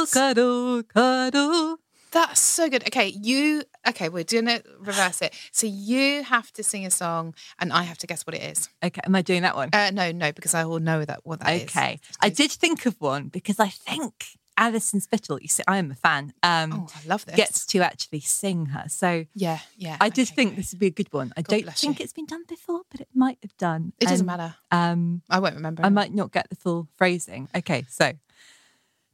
good. 0.06 0.12
cuddle, 0.12 0.84
cuddle, 0.84 0.84
cuddle. 0.84 1.78
That's 2.12 2.40
so 2.40 2.70
good. 2.70 2.84
Okay, 2.88 3.08
you 3.08 3.64
okay, 3.88 4.10
we're 4.10 4.24
doing 4.24 4.48
it 4.48 4.66
reverse 4.80 5.22
it. 5.22 5.34
So 5.52 5.68
you 5.68 6.24
have 6.24 6.52
to 6.54 6.64
sing 6.64 6.86
a 6.86 6.92
song 6.92 7.36
and 7.60 7.72
I 7.72 7.84
have 7.84 7.98
to 8.00 8.08
guess 8.08 8.26
what 8.26 8.36
it 8.36 8.42
is. 8.44 8.70
Okay, 8.84 9.02
am 9.06 9.16
I 9.16 9.22
doing 9.22 9.44
that 9.44 9.56
one? 9.56 9.70
Uh 9.74 9.92
no, 9.92 10.12
no, 10.12 10.32
because 10.32 10.54
I 10.54 10.66
will 10.66 10.80
know 10.80 11.06
that 11.06 11.20
what 11.24 11.40
that 11.42 11.54
is. 11.54 11.64
okay, 11.64 12.00
I 12.20 12.30
did 12.30 12.52
think 12.52 12.86
of 12.86 13.00
one 13.00 13.28
because 13.28 13.60
I 13.60 13.68
think 13.70 14.14
Alison 14.58 15.00
Spittle. 15.00 15.40
You 15.42 15.48
see, 15.48 15.64
I 15.70 15.78
am 15.78 15.90
a 15.90 15.96
fan. 15.96 16.34
Um, 16.44 16.74
Oh, 16.74 16.88
I 16.94 17.08
love 17.08 17.26
this. 17.26 17.36
Gets 17.38 17.66
to 17.68 17.80
actually 17.80 18.20
sing 18.20 18.66
her, 18.68 18.90
so 18.90 19.26
Yeah, 19.34 19.60
yeah. 19.78 19.96
I 20.02 20.10
did 20.10 20.28
okay, 20.28 20.36
think 20.36 20.50
great. 20.50 20.58
this 20.58 20.74
would 20.74 20.80
be 20.80 20.88
a 20.88 20.92
good 20.92 21.14
one. 21.14 21.32
I 21.38 21.44
God 21.44 21.52
don't 21.64 21.74
think 21.74 22.00
you. 22.00 22.04
it's 22.04 22.12
been 22.12 22.26
done 22.26 22.44
before, 22.46 22.82
but 22.92 23.00
it 23.00 23.08
might 23.14 23.38
have 23.42 23.56
done. 23.58 23.94
It 24.02 24.08
doesn't 24.10 24.26
matter. 24.26 24.56
Um, 24.70 25.22
I 25.30 25.40
won't 25.40 25.56
remember. 25.56 25.86
I 25.86 25.90
might 25.90 26.14
not 26.14 26.34
get 26.34 26.50
the 26.50 26.58
full 26.58 26.90
phrasing. 26.98 27.48
Okay, 27.56 27.86
so 27.88 28.12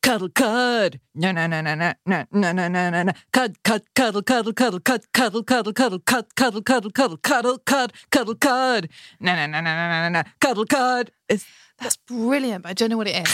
cuddle 0.05 0.29
cud 0.29 0.99
no 1.15 1.31
no 1.31 1.47
no 1.47 1.61
no 1.61 1.73
no 1.73 1.93
no 2.05 2.25
no 2.31 2.51
no 2.51 2.67
no 2.67 2.89
no 2.91 3.03
no 3.03 3.11
cud 3.33 3.57
cud 3.63 3.81
cuddle 3.95 4.21
cuddle 4.21 4.53
cuddle 4.53 4.79
cud 4.79 5.01
cuddle 5.13 5.43
cuddle 5.43 5.73
cuddle 5.73 5.99
cud 5.99 6.35
cuddle 6.35 6.61
cuddle 6.61 6.91
cuddle 6.91 7.17
cuddle 7.17 7.57
cud 7.65 7.91
cuddle 8.11 8.35
cud 8.35 8.87
no 9.19 9.35
no 9.35 9.47
no 9.47 9.59
no 9.61 9.73
no 9.75 10.09
no 10.09 10.09
no 10.09 10.23
cuddle 10.39 10.65
cud. 10.65 11.11
It's 11.27 11.45
That's 11.79 11.97
brilliant, 11.97 12.61
but 12.63 12.69
I 12.69 12.73
don't 12.73 12.91
know 12.91 12.97
what 12.97 13.07
it 13.07 13.15
is. 13.27 13.33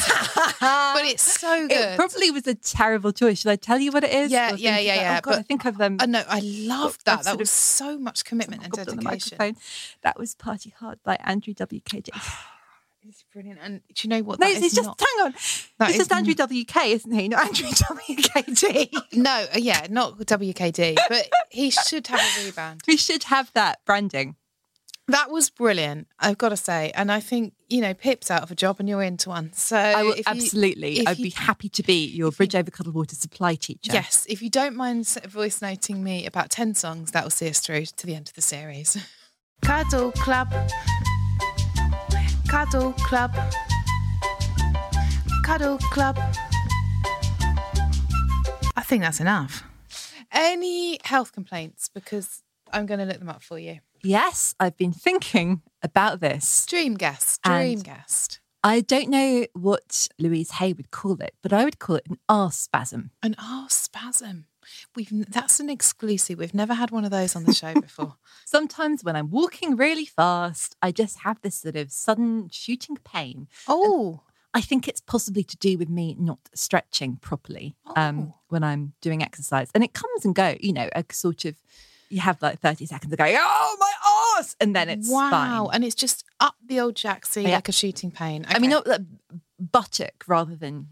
but 0.62 1.04
it's 1.04 1.22
so 1.22 1.68
good. 1.68 1.78
it 1.78 1.98
probably 1.98 2.32
was 2.32 2.48
a 2.48 2.56
terrible 2.56 3.12
choice. 3.12 3.40
Should 3.42 3.52
I 3.52 3.58
tell 3.58 3.80
you 3.80 3.92
what 3.92 4.06
it 4.06 4.14
is? 4.14 4.32
Yeah, 4.32 4.56
yeah, 4.56 4.80
yeah, 4.80 4.96
yeah, 4.96 5.18
Oh 5.18 5.22
God, 5.22 5.40
I 5.40 5.42
think 5.42 5.66
I've 5.66 5.80
um, 5.82 5.98
I 6.00 6.06
know. 6.06 6.24
I 6.28 6.40
loved 6.40 7.06
that. 7.06 7.24
That 7.24 7.38
was 7.38 7.50
so 7.52 7.98
much 8.00 8.24
commitment 8.24 8.64
and 8.64 8.72
gobbled 8.72 8.90
on 8.90 8.96
the 8.96 9.04
dedication. 9.04 9.58
That 10.04 10.18
was 10.18 10.36
Party 10.36 10.74
Hard 10.80 11.00
by 11.04 11.18
Andrew 11.24 11.54
WKD. 11.54 12.12
It's 13.04 13.24
brilliant. 13.34 13.60
And 13.64 13.82
do 13.94 14.08
you 14.08 14.10
know 14.10 14.22
what? 14.22 14.40
No, 14.40 14.48
that 14.48 14.58
is 14.58 14.64
it's 14.64 14.76
just 14.76 14.86
not? 14.88 15.00
hang 15.02 15.26
on. 15.26 15.32
That 15.80 15.90
It's 15.90 16.00
is 16.00 16.08
just 16.08 16.12
Andrew 16.14 16.36
WK, 16.36 16.86
isn't 16.86 17.12
he? 17.12 17.28
Not 17.30 17.46
Andrew 17.46 17.68
WKD. 17.70 18.94
No, 19.14 19.46
uh, 19.54 19.58
yeah, 19.58 19.88
not 19.90 20.18
WKD, 20.20 20.98
but 21.10 21.28
he 21.50 21.70
should 21.72 22.08
have 22.08 22.20
a 22.20 22.24
rebrand. 22.52 22.82
we 22.88 22.96
should 22.98 23.24
have 23.26 23.52
that 23.54 23.80
branding. 23.86 24.36
That 25.08 25.30
was 25.32 25.50
brilliant, 25.50 26.08
I've 26.20 26.38
got 26.38 26.50
to 26.50 26.58
say. 26.58 26.92
And 26.96 27.12
I 27.12 27.20
think, 27.20 27.54
you 27.68 27.82
know, 27.82 27.94
Pip's 27.94 28.32
out 28.32 28.44
of 28.44 28.52
a 28.52 28.56
job 28.56 28.78
and 28.80 28.88
you're 28.88 29.02
into 29.04 29.28
one. 29.30 29.52
So 29.52 29.76
I 29.76 30.04
will 30.04 30.12
if 30.12 30.20
you- 30.20 30.24
absolutely. 30.28 31.06
I'd 31.06 31.18
you- 31.18 31.24
be 31.26 31.30
happy 31.32 31.68
to 31.70 31.84
be 31.84 32.06
your 32.06 32.32
Bridge 32.32 32.56
Over 32.56 32.72
Cuddled 32.72 32.96
Water 32.96 33.16
supply 33.16 33.56
teacher. 33.56 33.92
Yes, 33.92 34.26
if 34.30 34.42
you 34.42 34.50
don't 34.50 34.76
mind 34.76 35.02
s- 35.02 35.18
voice 35.26 35.62
noting 35.62 36.04
me 36.04 36.26
about 36.26 36.50
10 36.52 36.76
songs, 36.76 37.12
that 37.12 37.24
will 37.24 37.32
see 37.32 37.50
us 37.50 37.60
through 37.60 37.88
to 37.88 38.06
the 38.08 38.16
end 38.16 38.30
of 38.30 38.36
the 38.36 38.42
series. 38.42 38.96
Cuddle 39.62 40.12
Club. 40.14 40.54
Cuddle 42.52 42.92
Club. 42.98 43.34
Cuddle 45.46 45.78
Club. 45.78 46.20
I 48.76 48.84
think 48.84 49.04
that's 49.04 49.22
enough. 49.22 49.64
Any 50.34 51.00
health 51.06 51.32
complaints? 51.32 51.88
Because 51.88 52.44
I'm 52.74 52.86
going 52.86 53.00
to 53.00 53.06
look 53.06 53.20
them 53.20 53.30
up 53.30 53.42
for 53.42 53.58
you. 53.58 53.80
Yes, 54.04 54.54
I've 54.60 54.76
been 54.76 54.92
thinking 54.92 55.62
about 55.82 56.20
this. 56.20 56.66
Dream 56.66 56.96
guest. 56.96 57.40
And- 57.46 57.54
Dream 57.54 57.80
guest. 57.80 58.42
I 58.66 58.82
don't 58.82 59.10
know 59.10 59.46
what 59.54 60.10
Louise 60.20 60.52
Hay 60.52 60.74
would 60.74 60.92
call 60.92 61.22
it, 61.22 61.34
but 61.42 61.54
I 61.54 61.64
would 61.64 61.80
call 61.80 61.96
it 61.96 62.08
an 62.10 62.18
arse 62.28 62.58
spasm. 62.58 63.12
An 63.24 63.34
arse 63.42 63.74
spasm. 63.76 64.46
We've 64.96 65.10
that's 65.32 65.60
an 65.60 65.70
exclusive. 65.70 66.40
We've 66.40 66.54
never 66.54 66.74
had 66.74 66.92
one 66.92 67.06
of 67.06 67.12
those 67.12 67.36
on 67.36 67.44
the 67.46 67.54
show 67.54 67.74
before. 67.74 68.16
Sometimes 68.46 69.04
when 69.04 69.16
I'm 69.16 69.30
walking 69.30 69.76
really 69.76 70.06
fast, 70.06 70.76
I 70.82 70.92
just 70.92 71.20
have 71.20 71.42
this 71.42 71.56
sort 71.56 71.76
of 71.76 71.92
sudden 71.92 72.50
shooting 72.52 72.98
pain. 73.04 73.48
Oh, 73.68 74.22
I 74.54 74.60
think 74.62 74.88
it's 74.88 75.00
possibly 75.00 75.44
to 75.46 75.56
do 75.58 75.78
with 75.78 75.90
me 75.90 76.16
not 76.20 76.40
stretching 76.54 77.16
properly 77.18 77.76
um, 77.96 78.20
Oh. 78.20 78.34
when 78.50 78.64
I'm 78.64 78.94
doing 79.02 79.24
exercise. 79.24 79.70
And 79.74 79.84
it 79.84 79.94
comes 79.94 80.26
and 80.26 80.36
go, 80.36 80.56
you 80.60 80.74
know, 80.74 80.90
a 80.94 81.06
sort 81.12 81.46
of, 81.46 81.56
you 82.10 82.20
have 82.20 82.42
like 82.42 82.60
30 82.60 82.86
seconds 82.86 83.14
of 83.14 83.18
going, 83.18 83.38
oh, 83.40 83.78
my 83.80 83.92
arse. 84.38 84.58
And 84.60 84.76
then 84.76 84.90
it's 84.90 85.10
wow! 85.10 85.30
fine. 85.32 85.70
And 85.76 85.86
it's 85.86 85.96
just 85.96 86.26
up 86.42 86.56
the 86.66 86.82
old 86.82 86.96
jacksie 86.96 87.44
Yeah. 87.44 87.52
like 87.52 87.70
a 87.70 87.72
shooting 87.72 88.12
pain. 88.12 88.46
I 88.50 88.60
mean, 88.60 88.72
not 88.72 88.86
like 88.86 89.00
buttock 89.58 90.26
rather 90.28 90.56
than 90.58 90.88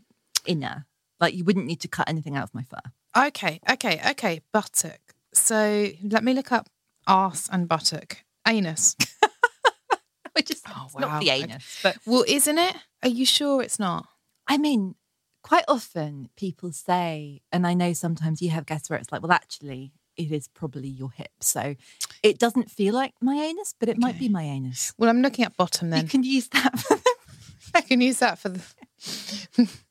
inner. 0.46 0.86
Like 1.20 1.34
you 1.34 1.44
wouldn't 1.44 1.66
need 1.66 1.82
to 1.82 1.90
cut 1.90 2.08
anything 2.08 2.38
out 2.38 2.44
of 2.44 2.54
my 2.56 2.64
fur. 2.64 2.80
Okay, 3.18 3.60
okay, 3.70 4.02
okay. 4.12 4.42
Buttock. 4.54 5.00
So 5.34 5.88
let 6.04 6.24
me 6.24 6.34
look 6.34 6.52
up 6.52 6.68
arse 7.08 7.50
and 7.52 7.68
buttock. 7.68 8.24
Anus. 8.48 8.96
Which 10.34 10.52
is 10.52 10.62
Oh, 10.68 10.88
wow. 10.94 11.02
not 11.02 11.20
the 11.22 11.32
Okay. 11.32 11.44
anus, 11.44 11.80
but 11.84 11.98
Well, 12.06 12.24
isn't 12.28 12.58
it? 12.58 12.76
Are 13.04 13.10
you 13.10 13.26
sure 13.26 13.62
it's 13.62 13.80
not? 13.80 14.08
I 14.48 14.58
mean, 14.58 14.96
quite 15.44 15.66
often 15.68 16.30
people 16.38 16.72
say, 16.72 17.42
and 17.52 17.66
I 17.68 17.74
know 17.74 17.94
sometimes 17.94 18.42
you 18.42 18.50
have 18.52 18.66
guests 18.66 18.90
where 18.90 18.98
it's 19.00 19.12
like, 19.12 19.22
well, 19.22 19.32
actually, 19.32 19.92
it 20.16 20.32
is 20.32 20.48
probably 20.48 20.88
your 20.88 21.12
hip. 21.12 21.32
So 21.42 21.76
it 22.24 22.38
doesn't 22.40 22.70
feel 22.72 22.94
like 22.94 23.14
my 23.22 23.36
anus, 23.36 23.74
but 23.80 23.90
it 23.90 23.98
might 23.98 24.18
be 24.18 24.30
my 24.30 24.44
anus. 24.44 24.94
Well, 24.98 25.10
I'm 25.10 25.22
looking 25.22 25.46
at 25.46 25.58
bottom 25.58 25.90
then. 25.90 26.04
You 26.04 26.10
can 26.10 26.24
use 26.24 26.48
that. 26.50 26.80
For 26.80 26.98
I 27.76 27.82
can 27.82 28.02
use 28.02 28.20
that 28.20 28.40
for 28.40 28.50
the 28.50 28.62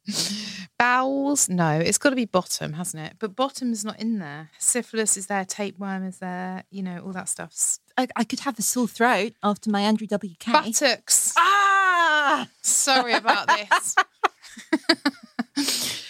bowels. 0.79 1.49
No, 1.49 1.79
it's 1.79 1.99
got 1.99 2.11
to 2.11 2.16
be 2.16 2.25
bottom, 2.25 2.75
hasn't 2.75 3.05
it? 3.05 3.14
But 3.18 3.37
bottom's 3.37 3.85
not 3.85 3.99
in 4.01 4.18
there. 4.18 4.51
Syphilis 4.59 5.16
is 5.16 5.27
there. 5.27 5.44
Tapeworm 5.44 6.05
is 6.05 6.18
there. 6.18 6.64
You 6.71 6.83
know 6.83 7.03
all 7.05 7.12
that 7.12 7.29
stuff. 7.29 7.79
I, 7.97 8.09
I 8.16 8.25
could 8.25 8.40
have 8.40 8.59
a 8.59 8.62
sore 8.62 8.88
throat 8.88 9.33
after 9.42 9.71
my 9.71 9.81
Andrew 9.83 10.07
WK. 10.07 10.53
buttocks. 10.53 11.35
ah! 11.37 12.49
Sorry 12.62 13.12
about 13.12 13.49
this. 13.49 13.97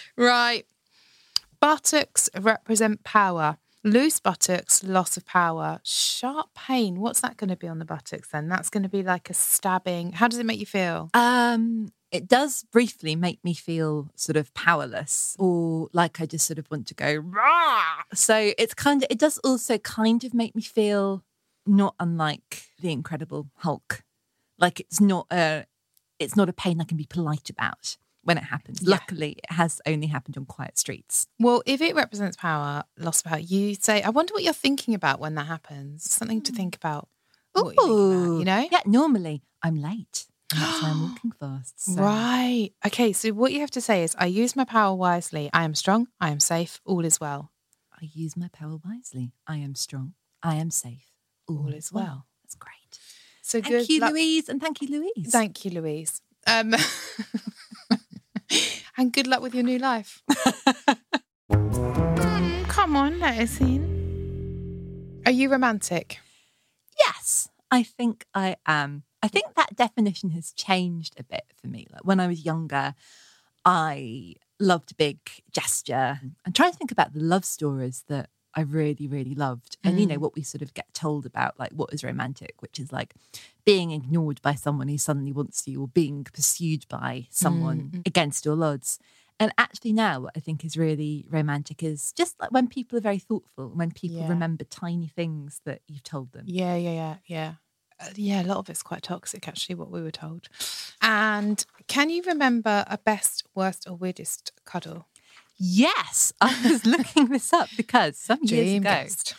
right. 0.17 0.65
Buttocks 1.59 2.29
represent 2.39 3.03
power. 3.03 3.57
Loose 3.83 4.19
buttocks, 4.19 4.83
loss 4.83 5.15
of 5.17 5.25
power. 5.25 5.79
Sharp 5.83 6.49
pain. 6.53 6.99
What's 6.99 7.21
that 7.21 7.37
going 7.37 7.49
to 7.49 7.55
be 7.55 7.67
on 7.67 7.79
the 7.79 7.85
buttocks 7.85 8.27
then? 8.29 8.49
That's 8.49 8.69
going 8.69 8.83
to 8.83 8.89
be 8.89 9.03
like 9.03 9.29
a 9.29 9.33
stabbing. 9.33 10.11
How 10.11 10.27
does 10.27 10.37
it 10.37 10.45
make 10.45 10.59
you 10.59 10.65
feel? 10.65 11.09
Um, 11.13 11.91
it 12.11 12.27
does 12.27 12.63
briefly 12.71 13.15
make 13.15 13.43
me 13.43 13.53
feel 13.53 14.09
sort 14.15 14.35
of 14.35 14.53
powerless 14.53 15.35
or 15.39 15.89
like 15.93 16.19
I 16.19 16.25
just 16.25 16.47
sort 16.47 16.59
of 16.59 16.69
want 16.71 16.87
to 16.87 16.93
go 16.93 17.15
rah. 17.15 18.03
So 18.13 18.53
it's 18.57 18.73
kind 18.73 19.03
of 19.03 19.07
it 19.09 19.19
does 19.19 19.37
also 19.39 19.77
kind 19.77 20.23
of 20.23 20.33
make 20.33 20.55
me 20.55 20.61
feel 20.61 21.23
not 21.65 21.95
unlike 21.99 22.63
the 22.79 22.91
Incredible 22.91 23.47
Hulk. 23.57 24.03
Like 24.57 24.79
it's 24.79 24.99
not 24.99 25.27
a 25.31 25.65
it's 26.17 26.35
not 26.35 26.49
a 26.49 26.53
pain 26.53 26.81
I 26.81 26.83
can 26.83 26.97
be 26.97 27.05
polite 27.05 27.49
about 27.49 27.97
when 28.23 28.37
it 28.37 28.45
happens. 28.45 28.81
Yeah. 28.81 28.91
Luckily, 28.91 29.31
it 29.31 29.51
has 29.51 29.81
only 29.85 30.07
happened 30.07 30.37
on 30.37 30.45
quiet 30.45 30.77
streets. 30.77 31.27
Well, 31.39 31.63
if 31.65 31.81
it 31.81 31.95
represents 31.95 32.35
power, 32.35 32.83
loss 32.97 33.19
of 33.19 33.25
power, 33.25 33.39
you 33.39 33.75
say, 33.75 34.03
I 34.03 34.09
wonder 34.09 34.33
what 34.33 34.43
you're 34.43 34.53
thinking 34.53 34.93
about 34.93 35.19
when 35.19 35.35
that 35.35 35.47
happens. 35.47 36.09
Something 36.09 36.41
to 36.41 36.51
hmm. 36.51 36.57
think 36.57 36.75
about. 36.75 37.07
What 37.53 37.75
you're 37.75 38.13
about, 38.13 38.39
you 38.39 38.45
know? 38.45 38.67
Yeah, 38.71 38.81
normally 38.85 39.43
I'm 39.63 39.81
late. 39.81 40.27
And 40.51 40.61
that's 40.61 40.81
why 40.81 40.89
I'm 40.89 41.01
walking 41.09 41.31
fast. 41.31 41.79
so- 41.81 42.01
Right. 42.01 42.71
Okay. 42.85 43.13
So 43.13 43.29
what 43.33 43.51
you 43.53 43.59
have 43.61 43.71
to 43.71 43.81
say 43.81 44.03
is, 44.03 44.15
I 44.17 44.25
use 44.25 44.55
my 44.55 44.65
power 44.65 44.95
wisely. 44.95 45.49
I 45.53 45.63
am 45.63 45.75
strong. 45.75 46.07
I 46.19 46.29
am 46.31 46.39
safe. 46.39 46.81
All 46.85 47.05
is 47.05 47.19
well. 47.19 47.51
I 47.93 48.09
use 48.13 48.35
my 48.37 48.47
power 48.51 48.77
wisely. 48.83 49.33
I 49.47 49.57
am 49.57 49.75
strong. 49.75 50.13
I 50.41 50.55
am 50.55 50.71
safe. 50.71 51.11
All, 51.47 51.57
All 51.65 51.73
is 51.73 51.91
well. 51.91 52.25
That's 52.43 52.55
great. 52.55 52.99
So 53.41 53.61
Thank 53.61 53.73
good 53.73 53.89
you, 53.89 53.99
luck- 53.99 54.11
Louise, 54.11 54.47
and 54.49 54.61
thank 54.61 54.81
you, 54.81 54.87
Louise. 54.87 55.31
Thank 55.31 55.65
you, 55.65 55.71
Louise. 55.71 56.21
Um, 56.47 56.73
and 58.97 59.11
good 59.11 59.27
luck 59.27 59.41
with 59.41 59.53
your 59.53 59.63
new 59.63 59.77
life. 59.79 60.21
Mm, 61.51 62.67
come 62.67 62.95
on, 62.95 63.19
let 63.19 63.39
us 63.39 63.59
in. 63.59 65.21
Are 65.25 65.31
you 65.31 65.49
romantic? 65.49 66.19
yes, 66.97 67.49
I 67.71 67.83
think 67.83 68.25
I 68.33 68.55
am. 68.65 69.03
I 69.21 69.27
think 69.27 69.55
that 69.55 69.75
definition 69.75 70.29
has 70.31 70.51
changed 70.53 71.19
a 71.19 71.23
bit 71.23 71.45
for 71.59 71.67
me. 71.67 71.87
Like 71.91 72.05
when 72.05 72.19
I 72.19 72.27
was 72.27 72.45
younger, 72.45 72.95
I 73.65 74.35
loved 74.59 74.97
big 74.97 75.19
gesture. 75.51 76.19
Mm. 76.23 76.31
I'm 76.45 76.53
trying 76.53 76.71
to 76.71 76.77
think 76.77 76.91
about 76.91 77.13
the 77.13 77.19
love 77.19 77.45
stories 77.45 78.03
that 78.07 78.29
I 78.55 78.61
really, 78.61 79.07
really 79.07 79.35
loved. 79.35 79.77
And 79.83 79.99
you 79.99 80.05
know, 80.07 80.15
mm. 80.15 80.21
what 80.21 80.35
we 80.35 80.41
sort 80.41 80.61
of 80.61 80.73
get 80.73 80.93
told 80.93 81.25
about 81.25 81.59
like 81.59 81.71
what 81.71 81.93
is 81.93 82.03
romantic, 82.03 82.55
which 82.61 82.79
is 82.79 82.91
like 82.91 83.13
being 83.65 83.91
ignored 83.91 84.41
by 84.41 84.55
someone 84.55 84.87
who 84.87 84.97
suddenly 84.97 85.31
wants 85.31 85.67
you 85.67 85.81
or 85.81 85.87
being 85.87 86.23
pursued 86.23 86.87
by 86.87 87.27
someone 87.29 87.91
mm, 87.93 88.07
against 88.07 88.47
all 88.47 88.63
odds. 88.63 88.99
And 89.39 89.53
actually 89.57 89.93
now 89.93 90.19
what 90.21 90.33
I 90.35 90.39
think 90.41 90.65
is 90.65 90.75
really 90.75 91.25
romantic 91.29 91.83
is 91.83 92.11
just 92.11 92.39
like 92.41 92.51
when 92.51 92.67
people 92.67 92.97
are 92.97 93.01
very 93.01 93.19
thoughtful, 93.19 93.69
when 93.69 93.91
people 93.91 94.17
Yeah. 94.17 94.29
remember 94.29 94.65
tiny 94.65 95.07
things 95.07 95.61
that 95.65 95.81
you've 95.87 96.03
told 96.03 96.31
them. 96.33 96.43
Yeah, 96.47 96.75
yeah, 96.75 96.91
yeah, 96.91 97.15
yeah. 97.27 97.53
Uh, 98.01 98.07
yeah, 98.15 98.41
a 98.41 98.45
lot 98.45 98.57
of 98.57 98.69
it's 98.69 98.81
quite 98.83 99.03
toxic, 99.03 99.47
actually, 99.47 99.75
what 99.75 99.91
we 99.91 100.01
were 100.01 100.11
told. 100.11 100.47
And 101.01 101.65
can 101.87 102.09
you 102.09 102.23
remember 102.25 102.85
a 102.87 102.97
best, 102.97 103.43
worst, 103.55 103.87
or 103.89 103.95
weirdest 103.95 104.51
cuddle? 104.65 105.07
Yes, 105.57 106.31
I 106.39 106.57
was 106.69 106.85
looking 106.85 107.27
this 107.27 107.51
up 107.51 107.67
because 107.75 108.17
some 108.17 108.39
years 108.43 108.75
ago, 108.75 108.83
guest. 108.83 109.35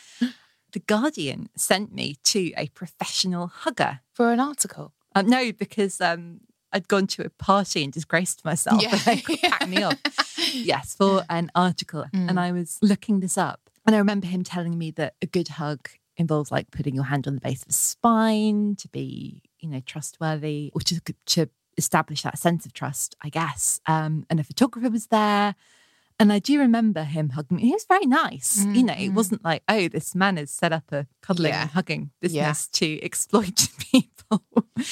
The 0.73 0.81
Guardian 0.81 1.49
sent 1.57 1.93
me 1.93 2.17
to 2.25 2.53
a 2.57 2.69
professional 2.69 3.49
hugger. 3.49 4.01
For 4.13 4.31
an 4.33 4.39
article. 4.41 4.93
Um, 5.17 5.27
no, 5.29 5.51
because 5.51 6.01
um, 6.01 6.41
I'd 6.73 6.87
gone 6.87 7.07
to 7.09 7.25
a 7.25 7.31
party 7.31 7.83
and 7.83 7.93
disgraced 7.93 8.45
myself 8.45 8.81
Yeah. 8.83 8.91
and 8.93 9.01
they 9.01 9.17
could 9.17 9.41
pack 9.41 9.69
me 9.69 9.83
off. 9.83 9.97
Yes, 10.53 10.95
for 10.95 11.23
an 11.29 11.51
article. 11.55 12.07
Mm. 12.15 12.31
And 12.31 12.41
I 12.41 12.51
was 12.51 12.79
looking 12.83 13.21
this 13.21 13.37
up. 13.39 13.69
And 13.87 13.95
I 13.95 13.99
remember 13.99 14.27
him 14.27 14.43
telling 14.43 14.77
me 14.79 14.91
that 14.93 15.15
a 15.23 15.27
good 15.27 15.49
hug 15.49 15.89
involves 16.21 16.53
like 16.53 16.71
putting 16.71 16.95
your 16.95 17.05
hand 17.05 17.27
on 17.27 17.35
the 17.35 17.41
base 17.41 17.63
of 17.63 17.69
the 17.69 17.73
spine 17.75 18.77
to 18.77 18.89
be, 18.89 19.43
you 19.59 19.69
know, 19.69 19.81
trustworthy 19.85 20.71
or 20.75 20.81
to, 20.83 21.01
to 21.27 21.49
establish 21.77 22.23
that 22.23 22.39
sense 22.39 22.67
of 22.67 22.73
trust, 22.73 23.17
I 23.23 23.29
guess. 23.31 23.81
Um, 23.87 24.27
and 24.31 24.39
a 24.39 24.45
photographer 24.45 24.91
was 24.91 25.07
there. 25.09 25.55
And 26.19 26.31
I 26.31 26.39
do 26.39 26.59
remember 26.59 27.03
him 27.05 27.31
hugging 27.31 27.57
me. 27.57 27.63
He 27.63 27.73
was 27.73 27.87
very 27.87 28.05
nice. 28.05 28.63
You 28.67 28.83
know, 28.83 28.93
it 28.93 29.09
wasn't 29.09 29.43
like, 29.43 29.63
oh, 29.71 29.89
this 29.89 30.15
man 30.15 30.37
has 30.37 30.51
set 30.51 30.71
up 30.71 30.93
a 30.93 31.07
cuddling 31.23 31.53
Yeah. 31.55 31.63
and 31.63 31.71
hugging 31.71 32.11
Yeah. 32.21 32.29
business 32.51 32.69
to 32.69 33.03
exploit 33.03 33.69
people. 33.91 34.45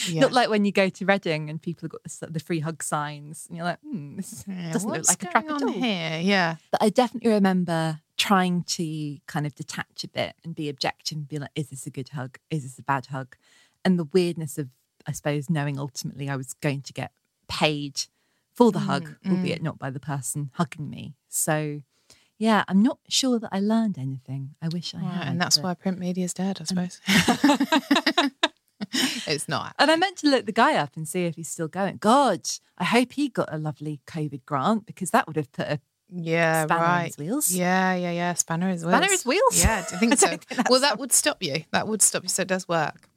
Yeah. 0.06 0.22
Not 0.22 0.32
like 0.32 0.48
when 0.48 0.64
you 0.64 0.72
go 0.72 0.88
to 0.88 1.04
Reading 1.04 1.50
and 1.50 1.60
people 1.60 1.82
have 1.84 1.90
got 1.92 2.02
the, 2.04 2.26
the 2.32 2.40
free 2.40 2.60
hug 2.60 2.82
signs 2.82 3.44
and 3.46 3.58
you're 3.58 3.66
like, 3.66 3.78
hmm, 3.80 4.16
this 4.16 4.44
doesn't 4.72 4.90
look 4.90 5.06
like 5.06 5.22
a 5.22 5.26
trap 5.26 5.44
at 5.50 5.62
all. 5.62 5.68
here? 5.70 6.20
Yeah. 6.22 6.56
But 6.72 6.82
I 6.82 6.88
definitely 6.88 7.30
remember 7.32 8.00
trying 8.18 8.64
to 8.64 9.18
kind 9.26 9.46
of 9.46 9.54
detach 9.54 10.04
a 10.04 10.08
bit 10.08 10.34
and 10.44 10.54
be 10.54 10.68
objective 10.68 11.16
and 11.16 11.28
be 11.28 11.38
like, 11.38 11.50
is 11.54 11.70
this 11.70 11.86
a 11.86 11.90
good 11.90 12.10
hug? 12.10 12.38
Is 12.50 12.64
this 12.64 12.78
a 12.78 12.82
bad 12.82 13.06
hug? 13.06 13.36
And 13.84 13.98
the 13.98 14.04
weirdness 14.12 14.58
of, 14.58 14.68
I 15.06 15.12
suppose, 15.12 15.48
knowing 15.48 15.78
ultimately 15.78 16.28
I 16.28 16.36
was 16.36 16.52
going 16.54 16.82
to 16.82 16.92
get 16.92 17.12
paid 17.48 18.02
for 18.52 18.72
the 18.72 18.80
hug, 18.80 19.14
Mm, 19.24 19.30
albeit 19.32 19.62
not 19.62 19.78
by 19.78 19.88
the 19.90 20.00
person 20.00 20.50
hugging 20.54 20.90
me. 20.90 21.14
So, 21.28 21.82
yeah, 22.38 22.64
I'm 22.66 22.82
not 22.82 22.98
sure 23.08 23.38
that 23.38 23.50
I 23.52 23.60
learned 23.60 23.96
anything. 23.98 24.56
I 24.60 24.66
wish 24.68 24.94
I 24.94 24.98
Right, 24.98 25.12
had. 25.14 25.28
and 25.28 25.40
that's 25.40 25.58
why 25.60 25.74
print 25.74 25.98
media 26.00 26.24
is 26.24 26.34
dead, 26.34 26.58
I 26.60 26.64
suppose. 26.64 27.00
it's 29.26 29.48
not. 29.48 29.74
And 29.78 29.90
I 29.90 29.96
meant 29.96 30.16
to 30.18 30.28
look 30.28 30.46
the 30.46 30.52
guy 30.52 30.74
up 30.74 30.96
and 30.96 31.06
see 31.06 31.24
if 31.24 31.36
he's 31.36 31.48
still 31.48 31.68
going. 31.68 31.98
God, 31.98 32.48
I 32.76 32.84
hope 32.84 33.12
he 33.12 33.28
got 33.28 33.52
a 33.52 33.58
lovely 33.58 34.00
COVID 34.06 34.44
grant 34.44 34.86
because 34.86 35.10
that 35.10 35.26
would 35.26 35.36
have 35.36 35.52
put 35.52 35.68
a 35.68 35.80
Yeah, 36.10 36.64
spanner 36.64 36.80
right. 36.80 37.14
wheels. 37.18 37.52
Yeah, 37.52 37.94
yeah, 37.94 38.10
yeah. 38.10 38.34
Spanner 38.34 38.70
is 38.70 38.82
wheels. 38.84 38.96
Spanner 38.96 39.12
is 39.12 39.26
wheels? 39.26 39.62
Yeah, 39.62 39.84
do 39.86 39.94
you 39.94 40.00
think 40.00 40.18
so? 40.18 40.28
think 40.28 40.46
well, 40.70 40.80
that 40.80 40.98
would 40.98 41.12
stop 41.12 41.42
you. 41.42 41.64
That 41.72 41.86
would 41.86 42.00
stop 42.00 42.22
you. 42.22 42.28
So 42.28 42.42
it 42.42 42.48
does 42.48 42.66
work. 42.66 43.08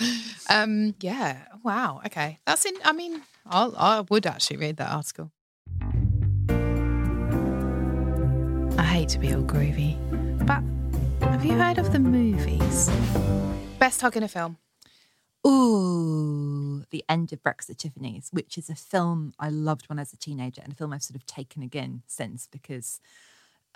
um, 0.50 0.94
yeah. 1.00 1.38
Wow. 1.62 2.00
Okay. 2.06 2.38
That's 2.46 2.64
in. 2.64 2.74
I 2.84 2.92
mean, 2.92 3.22
I'll, 3.46 3.74
I 3.76 4.00
would 4.08 4.26
actually 4.26 4.56
read 4.56 4.78
that 4.78 4.90
article. 4.90 5.30
I 8.78 8.82
hate 8.82 9.08
to 9.10 9.18
be 9.18 9.32
all 9.32 9.42
groovy, 9.42 9.96
but 10.46 10.62
have 11.28 11.44
you 11.44 11.52
heard 11.52 11.78
of 11.78 11.92
the 11.92 11.98
movies? 11.98 12.90
Best 13.78 14.00
hug 14.00 14.16
in 14.16 14.22
a 14.22 14.28
film. 14.28 14.56
Ooh, 15.46 16.84
The 16.90 17.04
End 17.08 17.32
of 17.32 17.40
Tiffany's, 17.76 18.28
which 18.30 18.58
is 18.58 18.68
a 18.68 18.74
film 18.74 19.32
I 19.38 19.48
loved 19.48 19.88
when 19.88 19.98
I 19.98 20.02
was 20.02 20.12
a 20.12 20.16
teenager 20.16 20.60
and 20.62 20.72
a 20.72 20.76
film 20.76 20.92
I've 20.92 21.02
sort 21.02 21.16
of 21.16 21.26
taken 21.26 21.62
again 21.62 22.02
since 22.06 22.46
because 22.50 23.00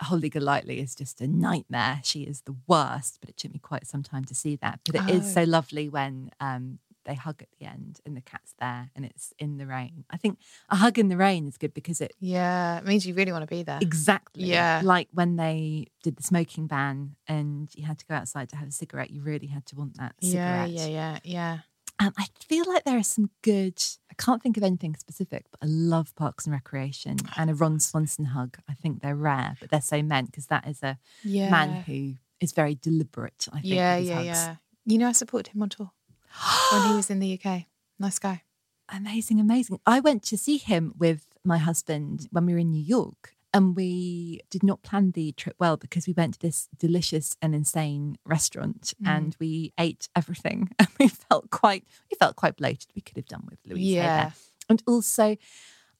Holly 0.00 0.29
Golightly 0.29 0.81
is 0.81 0.94
just 0.94 1.20
a 1.20 1.27
nightmare. 1.27 2.00
She 2.05 2.22
is 2.24 2.42
the 2.42 2.57
worst, 2.66 3.18
but 3.20 3.31
it 3.31 3.37
took 3.37 3.53
me 3.53 3.61
quite 3.61 3.87
some 3.87 4.03
time 4.03 4.24
to 4.27 4.35
see 4.35 4.57
that. 4.57 4.81
But 4.85 4.96
it 4.96 5.09
is 5.09 5.24
Oh. 5.24 5.42
so 5.42 5.44
lovely 5.44 5.88
when 5.88 6.31
um, 6.40 6.81
they 7.05 7.14
hug 7.14 7.43
at 7.43 7.49
the 7.59 7.67
end 7.67 8.01
and 8.07 8.17
the 8.17 8.21
cat's 8.21 8.55
there 8.59 8.90
and 8.97 9.05
it's 9.05 9.33
in 9.38 9.59
the 9.59 9.67
rain. 9.67 10.05
I 10.11 10.17
think 10.17 10.38
a 10.71 10.77
hug 10.77 10.99
in 10.99 11.09
the 11.09 11.17
rain 11.17 11.47
is 11.47 11.57
good 11.59 11.75
because 11.75 12.01
it 12.01 12.12
Yeah, 12.21 12.79
it 12.79 12.85
means 12.85 13.07
you 13.07 13.14
really 13.14 13.33
want 13.33 13.43
to 13.43 13.47
be 13.55 13.62
there. 13.62 13.79
exactly 13.81 14.45
Yeah. 14.45 14.81
like 14.85 15.09
when 15.12 15.37
they 15.37 15.87
did 16.03 16.17
the 16.17 16.23
smoking 16.23 16.67
ban 16.67 17.17
and 17.29 17.69
you 17.75 17.85
had 17.85 17.99
to 17.99 18.07
go 18.07 18.14
outside 18.14 18.49
to 18.51 18.57
have 18.57 18.69
a 18.69 18.73
cigarette. 18.73 19.11
You 19.11 19.23
really 19.23 19.47
had 19.49 19.67
to 19.67 19.77
want 19.77 19.97
that 19.99 20.14
Yeah, 20.21 20.31
cigarette. 20.67 20.71
yeah, 20.71 20.87
yeah, 20.87 21.19
yeah. 21.25 21.59
Um, 22.01 22.12
I 22.19 22.27
feel 22.45 22.64
like 22.69 22.83
there 22.85 22.99
are 22.99 23.05
some 23.05 23.31
good. 23.43 23.81
I 24.11 24.14
can't 24.14 24.43
think 24.43 24.57
of 24.57 24.64
anything 24.64 24.97
specific, 24.97 25.45
but 25.53 25.61
I 25.62 25.67
love 25.67 26.12
Parks 26.17 26.45
and 26.45 26.53
Recreation 26.53 27.19
and 27.37 27.51
a 27.51 27.55
Ron 27.55 27.79
Swanson 27.79 28.25
hug. 28.25 28.57
I 28.69 28.75
think 28.75 29.01
they're 29.01 29.14
rare, 29.14 29.57
but 29.61 29.71
they're 29.71 29.81
so 29.81 30.03
meant 30.03 30.33
because 30.33 30.47
that 30.47 30.67
is 30.67 30.83
a 30.83 30.99
Yeah. 31.23 31.51
man 31.51 31.83
who 31.85 32.14
is 32.40 32.51
very 32.51 32.75
deliberate. 32.75 33.47
I 33.53 33.61
think. 33.61 33.75
Yeah, 33.75 33.97
yeah, 33.99 34.14
hugs. 34.14 34.27
yeah. 34.27 34.57
You 34.87 34.99
know, 34.99 35.09
I 35.09 35.12
supported 35.12 35.53
him 35.55 35.62
on 35.62 35.69
tour 35.69 35.93
when 36.73 36.88
he 36.88 36.94
was 36.97 37.11
in 37.11 37.20
the 37.20 37.38
UK. 37.42 37.64
Nice 37.99 38.18
guy. 38.18 38.42
Amazing, 38.88 39.40
amazing. 39.40 39.81
I 39.87 40.01
went 40.01 40.23
to 40.25 40.37
see 40.37 40.59
him 40.59 40.92
with 40.99 41.27
my 41.44 41.59
husband 41.59 42.29
when 42.31 42.44
we 42.47 42.53
were 42.53 42.59
in 42.59 42.70
New 42.70 42.83
York. 42.83 43.35
And 43.53 43.77
we 43.77 44.40
did 44.51 44.64
not 44.64 44.83
plan 44.83 45.12
the 45.12 45.31
trip 45.31 45.55
well 45.61 45.77
because 45.77 46.09
we 46.09 46.12
went 46.12 46.35
to 46.35 46.40
this 46.40 46.68
delicious 46.77 47.37
and 47.40 47.55
insane 47.55 48.18
restaurant 48.25 48.94
Mm. 49.01 49.09
and 49.09 49.37
we 49.38 49.73
ate 49.79 50.09
everything 50.16 50.70
and 50.81 50.88
we 50.99 51.07
felt 51.07 51.51
quite 51.51 51.85
we 52.11 52.16
felt 52.18 52.35
quite 52.35 52.57
bloated. 52.57 52.88
We 52.97 53.01
could 53.01 53.16
have 53.16 53.27
done 53.29 53.47
with 53.49 53.61
Louise 53.64 53.87
Yeah. 53.87 54.16
there. 54.25 54.33
And 54.68 54.83
also, 54.88 55.37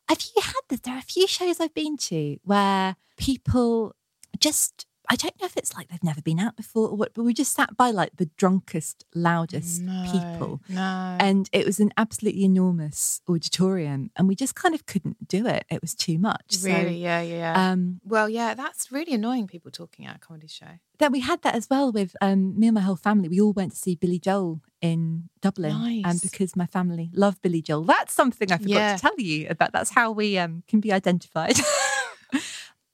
have 0.09 0.21
you 0.35 0.43
had 0.43 0.61
this? 0.69 0.81
There 0.81 0.95
are 0.95 0.99
a 0.99 1.03
few 1.03 1.29
shows 1.29 1.61
I've 1.61 1.73
been 1.75 1.97
to 1.99 2.39
where 2.43 2.97
people 3.17 3.95
just 4.41 4.87
I 5.11 5.17
don't 5.17 5.39
know 5.41 5.47
if 5.47 5.57
it's 5.57 5.75
like 5.77 5.89
they've 5.89 6.03
never 6.03 6.23
been 6.23 6.41
out 6.41 6.57
before 6.57 6.89
or 6.89 6.97
what, 6.97 7.13
but 7.15 7.25
we 7.25 7.35
just 7.35 7.53
sat 7.53 7.77
by 7.77 7.91
like 7.91 8.17
the 8.17 8.31
drunkest, 8.37 9.05
loudest 9.15 9.83
people. 10.11 10.63
No. 10.69 11.17
And 11.21 11.49
it 11.53 11.67
was 11.67 11.79
an 11.81 11.93
absolutely 11.97 12.45
enormous 12.45 13.21
auditorium, 13.29 14.11
and 14.17 14.29
we 14.29 14.35
just 14.35 14.55
kind 14.55 14.75
of 14.75 14.87
couldn't 14.87 15.29
do 15.29 15.47
it. 15.47 15.65
It 15.71 15.81
was 15.83 15.95
too 15.95 16.19
much. 16.19 16.53
So, 16.57 16.69
really, 16.71 16.97
yeah, 17.03 17.21
yeah, 17.21 17.37
yeah. 17.55 17.71
um, 17.73 18.01
well, 18.05 18.29
yeah, 18.29 18.55
that's 18.55 18.91
really 18.91 19.13
annoying. 19.15 19.47
People 19.47 19.71
talking 19.71 20.07
at 20.07 20.17
a 20.17 20.19
comedy 20.19 20.47
show. 20.49 20.79
then 20.99 21.13
we 21.13 21.21
had 21.21 21.43
that 21.43 21.55
as 21.55 21.69
well 21.69 21.93
with 21.93 22.17
um, 22.21 22.59
me 22.59 22.69
and 22.69 22.75
my 22.75 22.81
whole 22.81 22.97
family. 22.97 23.29
We 23.29 23.41
all 23.41 23.53
went 23.53 23.73
to 23.73 23.77
see 23.79 23.95
Billy 23.97 24.19
Joel 24.19 24.63
in 24.81 25.29
Dublin, 25.43 26.03
and 26.05 26.21
because 26.23 26.57
my 26.57 26.67
family 26.67 27.11
love 27.15 27.41
Billy 27.43 27.61
Joel, 27.63 27.85
that's 27.85 28.13
something 28.15 28.51
I 28.51 28.57
forgot 28.59 28.69
Yeah. 28.71 28.97
to 28.97 29.01
tell 29.03 29.19
you 29.19 29.47
about. 29.51 29.73
That's 29.73 29.91
how 29.91 30.13
we 30.13 30.39
um, 30.39 30.63
can 30.67 30.81
be 30.81 30.93
identified. 30.93 31.57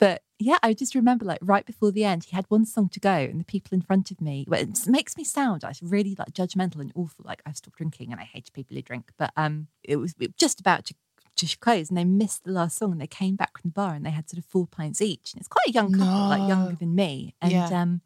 but 0.01 0.23
yeah, 0.41 0.59
I 0.63 0.73
just 0.75 0.95
remember 0.97 1.25
like 1.25 1.39
right 1.41 1.65
before 1.65 1.93
the 1.93 2.05
end, 2.05 2.25
he 2.25 2.35
had 2.35 2.47
one 2.49 2.65
song 2.65 2.89
to 2.89 3.01
go, 3.01 3.13
and 3.13 3.39
the 3.39 3.45
people 3.45 3.75
in 3.77 3.83
front 3.83 4.11
of 4.11 4.21
me. 4.21 4.45
Well, 4.49 4.61
it 4.61 4.87
makes 4.89 5.17
me 5.17 5.23
sound 5.25 5.63
like 5.63 5.77
really 5.81 6.17
like 6.19 6.33
judgmental 6.33 6.81
and 6.81 6.91
awful. 6.97 7.25
Like 7.29 7.43
I've 7.47 7.57
stopped 7.57 7.77
drinking 7.77 8.11
and 8.11 8.21
I 8.21 8.25
hate 8.25 8.53
people 8.53 8.75
who 8.77 8.83
drink. 8.83 9.13
But 9.17 9.31
um, 9.37 9.69
it 9.85 9.97
was 9.97 10.15
just 10.37 10.59
about 10.59 10.87
to. 10.87 10.95
To 11.37 11.57
close, 11.59 11.89
and 11.89 11.97
they 11.97 12.05
missed 12.05 12.45
the 12.45 12.53
last 12.53 12.77
song, 12.77 12.93
and 12.93 13.01
they 13.01 13.07
came 13.07 13.35
back 13.35 13.57
from 13.59 13.71
the 13.71 13.73
bar, 13.73 13.95
and 13.95 14.05
they 14.05 14.11
had 14.11 14.29
sort 14.29 14.37
of 14.39 14.45
four 14.45 14.67
pints 14.67 15.01
each. 15.01 15.33
And 15.33 15.41
it's 15.41 15.49
quite 15.49 15.69
a 15.69 15.73
young 15.73 15.91
couple, 15.91 16.27
like 16.27 16.47
younger 16.47 16.77
than 16.77 16.95
me. 16.95 17.35
And 17.41 17.53
Yeah. 17.53 17.81
um, 17.83 18.03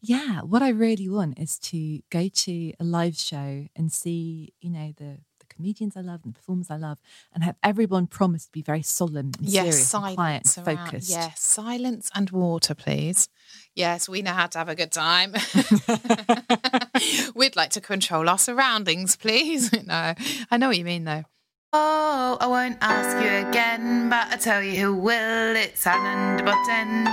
yeah, 0.00 0.42
what 0.42 0.62
I 0.62 0.68
really 0.68 1.08
want 1.08 1.38
is 1.38 1.58
to 1.70 2.00
go 2.10 2.28
to 2.28 2.72
a 2.78 2.84
live 2.84 3.16
show 3.16 3.66
and 3.74 3.92
see, 3.92 4.52
you 4.60 4.70
know, 4.70 4.92
the 4.96 5.18
comedians 5.50 5.96
I 5.96 6.00
love 6.00 6.20
and 6.24 6.34
the 6.34 6.38
performers 6.38 6.70
I 6.70 6.76
love, 6.76 6.98
and 7.34 7.44
have 7.44 7.56
everyone 7.62 8.06
promise 8.06 8.46
to 8.46 8.52
be 8.52 8.62
very 8.62 8.82
solemn 8.82 9.32
and 9.38 9.48
Yes, 9.48 9.74
serious 9.74 9.94
and 9.94 10.14
quiet 10.14 10.36
and 10.42 10.46
silence 10.46 10.58
around. 10.58 10.86
focused. 10.86 11.10
Yes, 11.10 11.40
silence 11.40 12.10
and 12.14 12.30
water, 12.30 12.74
please. 12.74 13.28
Yes, 13.74 14.08
we 14.08 14.22
know 14.22 14.32
how 14.32 14.46
to 14.46 14.58
have 14.58 14.68
a 14.68 14.74
good 14.74 14.92
time. 14.92 15.32
We'd 17.34 17.56
like 17.56 17.70
to 17.70 17.80
control 17.80 18.28
our 18.28 18.38
surroundings, 18.38 19.16
please. 19.16 19.72
no, 19.86 20.14
I 20.50 20.56
know 20.56 20.68
what 20.68 20.78
you 20.78 20.84
mean, 20.84 21.04
though. 21.04 21.24
Oh, 21.72 22.36
I 22.40 22.46
won't 22.48 22.78
ask 22.80 23.24
you 23.24 23.48
again, 23.48 24.10
but 24.10 24.26
I 24.32 24.36
tell 24.36 24.62
you 24.62 24.74
who 24.80 24.94
will. 24.96 25.56
It's 25.56 25.86
Alain 25.86 26.36
de 26.38 26.42
Botton. 26.42 27.04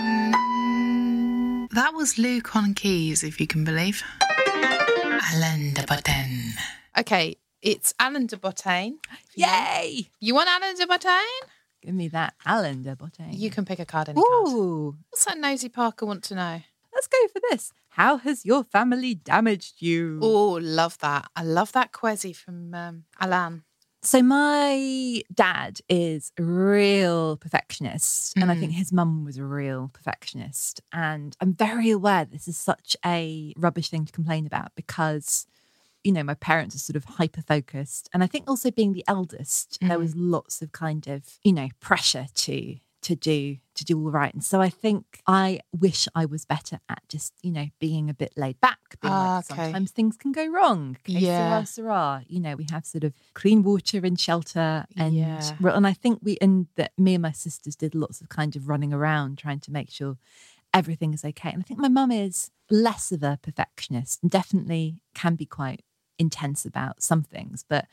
That 1.72 1.94
was 1.94 2.18
Luke 2.18 2.56
on 2.56 2.74
keys, 2.74 3.24
if 3.24 3.40
you 3.40 3.46
can 3.46 3.64
believe. 3.64 4.02
Alain 5.36 5.74
de 5.74 5.84
Botton. 5.86 6.54
Okay, 6.98 7.38
it's 7.68 7.94
Alain 8.00 8.28
de 8.28 8.38
Botton. 8.38 8.98
Yay! 9.36 10.10
You 10.22 10.36
want 10.36 10.50
Alain 10.50 10.76
de 10.76 10.88
Botton? 10.88 11.12
Give 11.82 11.94
me 11.94 12.08
that 12.10 12.34
Alain 12.46 12.82
de 12.84 12.96
Botton. 12.96 13.34
You 13.34 13.50
can 13.50 13.66
pick 13.66 13.80
a 13.80 13.86
card, 13.86 14.08
any 14.10 14.22
card. 14.22 14.48
Ooh, 14.48 14.96
What's 15.10 15.26
that 15.26 15.38
nosy 15.38 15.70
Parker 15.70 16.06
want 16.06 16.24
to 16.26 16.36
know? 16.36 16.62
let's 16.94 17.08
go 17.08 17.28
for 17.28 17.42
this. 17.52 17.74
How 17.90 18.18
has 18.18 18.44
your 18.46 18.64
family 18.64 19.14
damaged 19.16 19.76
you? 19.82 20.20
Oh, 20.22 20.58
love 20.62 20.98
that. 21.00 21.30
I 21.36 21.44
love 21.44 21.72
that 21.74 21.92
quizzy 21.92 22.36
from 22.36 22.74
um, 22.74 23.04
Alain. 23.20 23.64
So 24.02 24.24
my 24.24 25.22
dad 25.34 25.80
is 25.90 26.32
a 26.40 26.44
real 26.44 27.36
perfectionist, 27.38 28.38
and 28.38 28.50
I 28.52 28.56
think 28.56 28.72
his 28.72 28.94
mum 28.94 29.26
was 29.26 29.38
a 29.38 29.44
real 29.44 29.90
perfectionist. 29.94 30.82
And 30.94 31.36
I'm 31.42 31.54
very 31.54 31.90
aware 31.90 32.24
this 32.24 32.48
is 32.48 32.58
such 32.58 32.96
a 33.06 33.54
rubbish 33.58 33.90
thing 33.90 34.06
to 34.06 34.14
complain 34.14 34.48
about 34.48 34.72
because, 34.76 35.46
you 36.04 36.12
know, 36.12 36.24
my 36.24 36.36
parents 36.36 36.76
are 36.76 36.80
sort 36.80 36.96
of 36.96 37.04
hyper 37.06 37.42
focused, 37.42 38.10
and 38.14 38.24
I 38.24 38.28
think 38.28 38.50
also 38.50 38.72
being 38.72 38.94
the 38.94 39.04
eldest, 39.08 39.78
there 39.82 40.00
was 40.00 40.16
lots 40.16 40.62
of 40.62 40.72
kind 40.72 41.08
of 41.08 41.24
you 41.44 41.54
know 41.54 41.70
pressure 41.80 42.28
to 42.34 42.78
to 43.04 43.16
do 43.16 43.58
to 43.76 43.86
do 43.86 43.98
all 44.04 44.10
right. 44.12 44.34
And 44.34 44.44
so 44.44 44.60
I 44.60 44.70
think 44.70 45.22
I 45.28 45.60
wish 45.72 46.08
I 46.16 46.26
was 46.26 46.46
better 46.46 46.80
at 46.90 47.02
just 47.08 47.34
you 47.44 47.52
know 47.52 47.68
being 47.80 48.10
a 48.10 48.14
bit 48.14 48.34
laid 48.36 48.60
back. 48.60 48.80
Being 49.02 49.14
Ah, 49.14 49.36
like, 49.38 49.52
okay. 49.52 49.64
sometimes 49.66 49.92
things 49.92 50.18
can 50.18 50.32
go 50.32 50.48
wrong. 50.48 50.98
Que 51.04 51.20
Yeah. 51.20 51.38
sera, 51.38 51.66
sera. 51.66 52.24
You 52.28 52.40
know, 52.40 52.56
we 52.56 52.66
have 52.72 52.86
sort 52.86 53.04
of 53.04 53.14
clean 53.34 53.64
water 53.64 54.00
and 54.04 54.20
shelter, 54.20 54.86
and 54.96 55.14
Yeah. 55.14 55.52
and 55.60 55.86
I 55.88 55.94
think 55.94 56.20
we 56.24 56.38
and 56.42 56.68
that 56.76 56.92
me 56.98 57.14
and 57.16 57.22
my 57.22 57.32
sisters 57.32 57.76
did 57.76 57.94
lots 57.96 58.22
of 58.22 58.30
kind 58.30 58.56
of 58.56 58.68
running 58.68 58.94
around 58.94 59.38
trying 59.38 59.60
to 59.62 59.72
make 59.72 59.90
sure 59.92 60.18
everything 60.74 61.14
is 61.14 61.24
okay. 61.24 61.52
And 61.52 61.60
I 61.62 61.64
think 61.64 61.80
my 61.80 61.88
mum 61.88 62.12
is 62.12 62.52
less 62.70 63.12
of 63.14 63.24
a 63.24 63.40
perfectionist 63.42 64.22
and 64.22 64.30
definitely 64.30 65.00
can 65.16 65.36
be 65.36 65.46
quite 65.46 65.82
intense 66.20 66.66
about 66.66 67.02
some 67.02 67.24
things, 67.24 67.64
but 67.68 67.86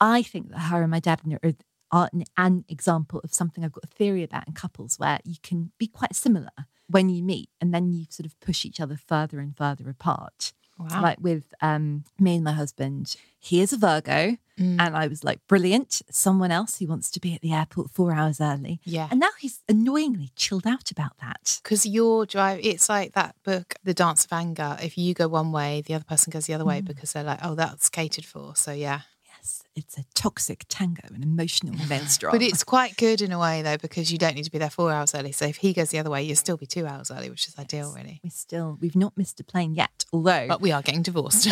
I 0.00 0.22
think 0.22 0.50
that 0.50 0.58
her 0.58 0.82
and 0.82 0.90
my 0.90 1.00
dad 1.00 1.20
are 1.42 1.52
are 1.92 2.08
an, 2.12 2.24
an 2.36 2.64
example 2.68 3.20
of 3.24 3.34
something 3.34 3.64
I've 3.64 3.72
got 3.72 3.84
a 3.84 3.88
theory 3.88 4.22
about 4.22 4.46
in 4.46 4.54
couples 4.54 4.98
where 4.98 5.18
you 5.24 5.36
can 5.42 5.72
be 5.78 5.88
quite 5.88 6.14
similar 6.14 6.50
when 6.88 7.08
you 7.08 7.22
meet 7.22 7.50
and 7.60 7.74
then 7.74 7.92
you 7.92 8.06
sort 8.10 8.26
of 8.26 8.38
push 8.40 8.64
each 8.64 8.80
other 8.80 8.96
further 8.96 9.40
and 9.40 9.56
further 9.56 9.88
apart. 9.88 10.52
Wow. 10.80 11.02
Like 11.02 11.18
with 11.20 11.44
um, 11.60 12.04
me 12.18 12.36
and 12.36 12.44
my 12.44 12.52
husband, 12.52 13.16
he 13.38 13.60
is 13.60 13.72
a 13.72 13.76
Virgo, 13.76 14.36
Mm. 14.58 14.76
and 14.78 14.94
I 14.94 15.06
was 15.06 15.24
like, 15.24 15.40
brilliant. 15.48 16.02
Someone 16.10 16.50
else 16.50 16.78
who 16.78 16.86
wants 16.86 17.10
to 17.12 17.20
be 17.20 17.34
at 17.34 17.40
the 17.40 17.50
airport 17.54 17.90
four 17.90 18.12
hours 18.12 18.42
early. 18.42 18.78
Yeah. 18.84 19.08
And 19.10 19.18
now 19.18 19.30
he's 19.38 19.62
annoyingly 19.70 20.32
chilled 20.36 20.66
out 20.66 20.90
about 20.90 21.16
that. 21.22 21.60
Because 21.62 21.86
your 21.86 22.26
drive, 22.26 22.60
it's 22.62 22.90
like 22.90 23.14
that 23.14 23.34
book, 23.42 23.76
The 23.84 23.94
Dance 23.94 24.26
of 24.26 24.32
Anger. 24.34 24.76
If 24.82 24.98
you 24.98 25.14
go 25.14 25.28
one 25.28 25.50
way, 25.50 25.80
the 25.80 25.94
other 25.94 26.04
person 26.04 26.30
goes 26.30 26.44
the 26.44 26.52
other 26.52 26.66
way 26.66 26.82
because 26.82 27.14
they're 27.14 27.22
like, 27.24 27.38
oh, 27.42 27.54
that's 27.54 27.88
catered 27.88 28.26
for. 28.26 28.54
So, 28.54 28.72
yeah. 28.72 29.00
Yes, 29.42 29.62
it's 29.74 29.96
a 29.96 30.04
toxic 30.14 30.66
tango, 30.68 31.02
an 31.14 31.22
emotional 31.22 31.74
menstrual. 31.88 32.32
But 32.32 32.42
it's 32.42 32.62
quite 32.62 32.96
good 32.98 33.22
in 33.22 33.32
a 33.32 33.38
way, 33.38 33.62
though, 33.62 33.78
because 33.78 34.12
you 34.12 34.18
don't 34.18 34.34
need 34.34 34.44
to 34.44 34.50
be 34.50 34.58
there 34.58 34.68
four 34.70 34.92
hours 34.92 35.14
early. 35.14 35.32
So 35.32 35.46
if 35.46 35.56
he 35.56 35.72
goes 35.72 35.88
the 35.90 35.98
other 35.98 36.10
way, 36.10 36.22
you'll 36.22 36.36
still 36.36 36.58
be 36.58 36.66
two 36.66 36.86
hours 36.86 37.10
early, 37.10 37.30
which 37.30 37.48
is 37.48 37.58
ideal, 37.58 37.92
really. 37.96 38.20
we 38.22 38.28
still 38.30 38.76
we've 38.80 38.96
not 38.96 39.16
missed 39.16 39.40
a 39.40 39.44
plane 39.44 39.74
yet, 39.74 40.04
although 40.12 40.46
But 40.46 40.60
we 40.60 40.72
are 40.72 40.82
getting 40.82 41.02
divorced. 41.02 41.48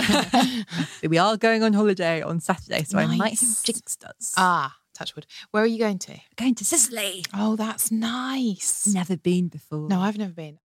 we 1.03 1.17
are 1.19 1.37
going 1.39 1.63
on 1.63 1.73
holiday 1.73 2.21
on 2.21 2.41
Saturday, 2.41 2.83
so 2.85 2.99
I 2.99 3.07
might 3.07 3.31
have 3.39 3.43
Nice. 3.43 3.63
jinxed 3.63 4.05
us. 4.05 4.35
ah, 4.37 4.77
touchwood. 4.95 5.27
Where 5.51 5.63
are 5.63 5.67
you 5.67 5.79
going 5.79 5.99
to? 6.01 6.19
going 6.37 6.55
to 6.57 6.65
Sicily. 6.67 7.25
Oh, 7.35 7.57
that's 7.57 7.91
nice. 7.91 8.87
Never 8.87 9.17
been 9.17 9.49
before. 9.49 9.89
No, 9.89 10.01
I've 10.01 10.19
never 10.19 10.33
been. 10.33 10.59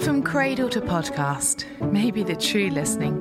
From 0.00 0.22
cradle 0.22 0.68
to 0.68 0.80
podcast, 0.82 1.64
maybe 1.90 2.22
the 2.22 2.36
true 2.36 2.68
listening 2.68 3.16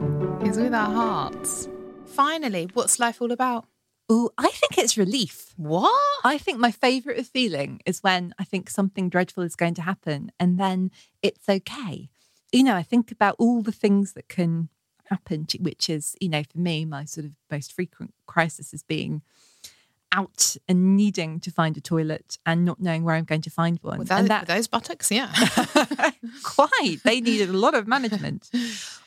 is 0.45 0.57
with 0.57 0.73
our 0.73 0.91
hearts. 0.91 1.69
Finally, 2.15 2.69
what's 2.73 2.97
life 2.97 3.21
all 3.21 3.33
about? 3.33 3.65
Oh, 4.07 4.29
I 4.37 4.49
think 4.49 4.77
it's 4.77 4.97
relief. 4.97 5.53
What? 5.57 5.91
I 6.23 6.37
think 6.37 6.59
my 6.59 6.71
favourite 6.71 7.25
feeling 7.25 7.81
is 7.85 8.01
when 8.01 8.33
I 8.39 8.45
think 8.45 8.69
something 8.69 9.09
dreadful 9.09 9.43
is 9.43 9.57
going 9.57 9.73
to 9.73 9.81
happen 9.81 10.31
and 10.39 10.57
then 10.57 10.91
it's 11.21 11.49
okay. 11.49 12.09
You 12.53 12.63
know, 12.63 12.75
I 12.75 12.83
think 12.83 13.11
about 13.11 13.35
all 13.37 13.61
the 13.61 13.73
things 13.73 14.13
that 14.13 14.29
can 14.29 14.69
happen, 15.09 15.45
which 15.59 15.89
is, 15.89 16.15
you 16.21 16.29
know, 16.29 16.43
for 16.43 16.57
me, 16.57 16.85
my 16.85 17.03
sort 17.03 17.25
of 17.25 17.33
most 17.51 17.73
frequent 17.73 18.13
crisis 18.27 18.73
is 18.73 18.81
being 18.81 19.21
out 20.13 20.55
and 20.69 20.95
needing 20.95 21.41
to 21.41 21.51
find 21.51 21.75
a 21.75 21.81
toilet 21.81 22.37
and 22.45 22.63
not 22.63 22.79
knowing 22.79 23.03
where 23.03 23.15
I'm 23.15 23.25
going 23.25 23.41
to 23.41 23.49
find 23.49 23.77
one. 23.81 23.99
And 23.99 24.07
those, 24.07 24.29
with 24.29 24.47
those 24.47 24.67
buttocks, 24.67 25.11
yeah. 25.11 25.33
quite. 26.43 26.99
They 27.03 27.19
needed 27.19 27.49
a 27.49 27.57
lot 27.57 27.75
of 27.75 27.87
management. 27.87 28.49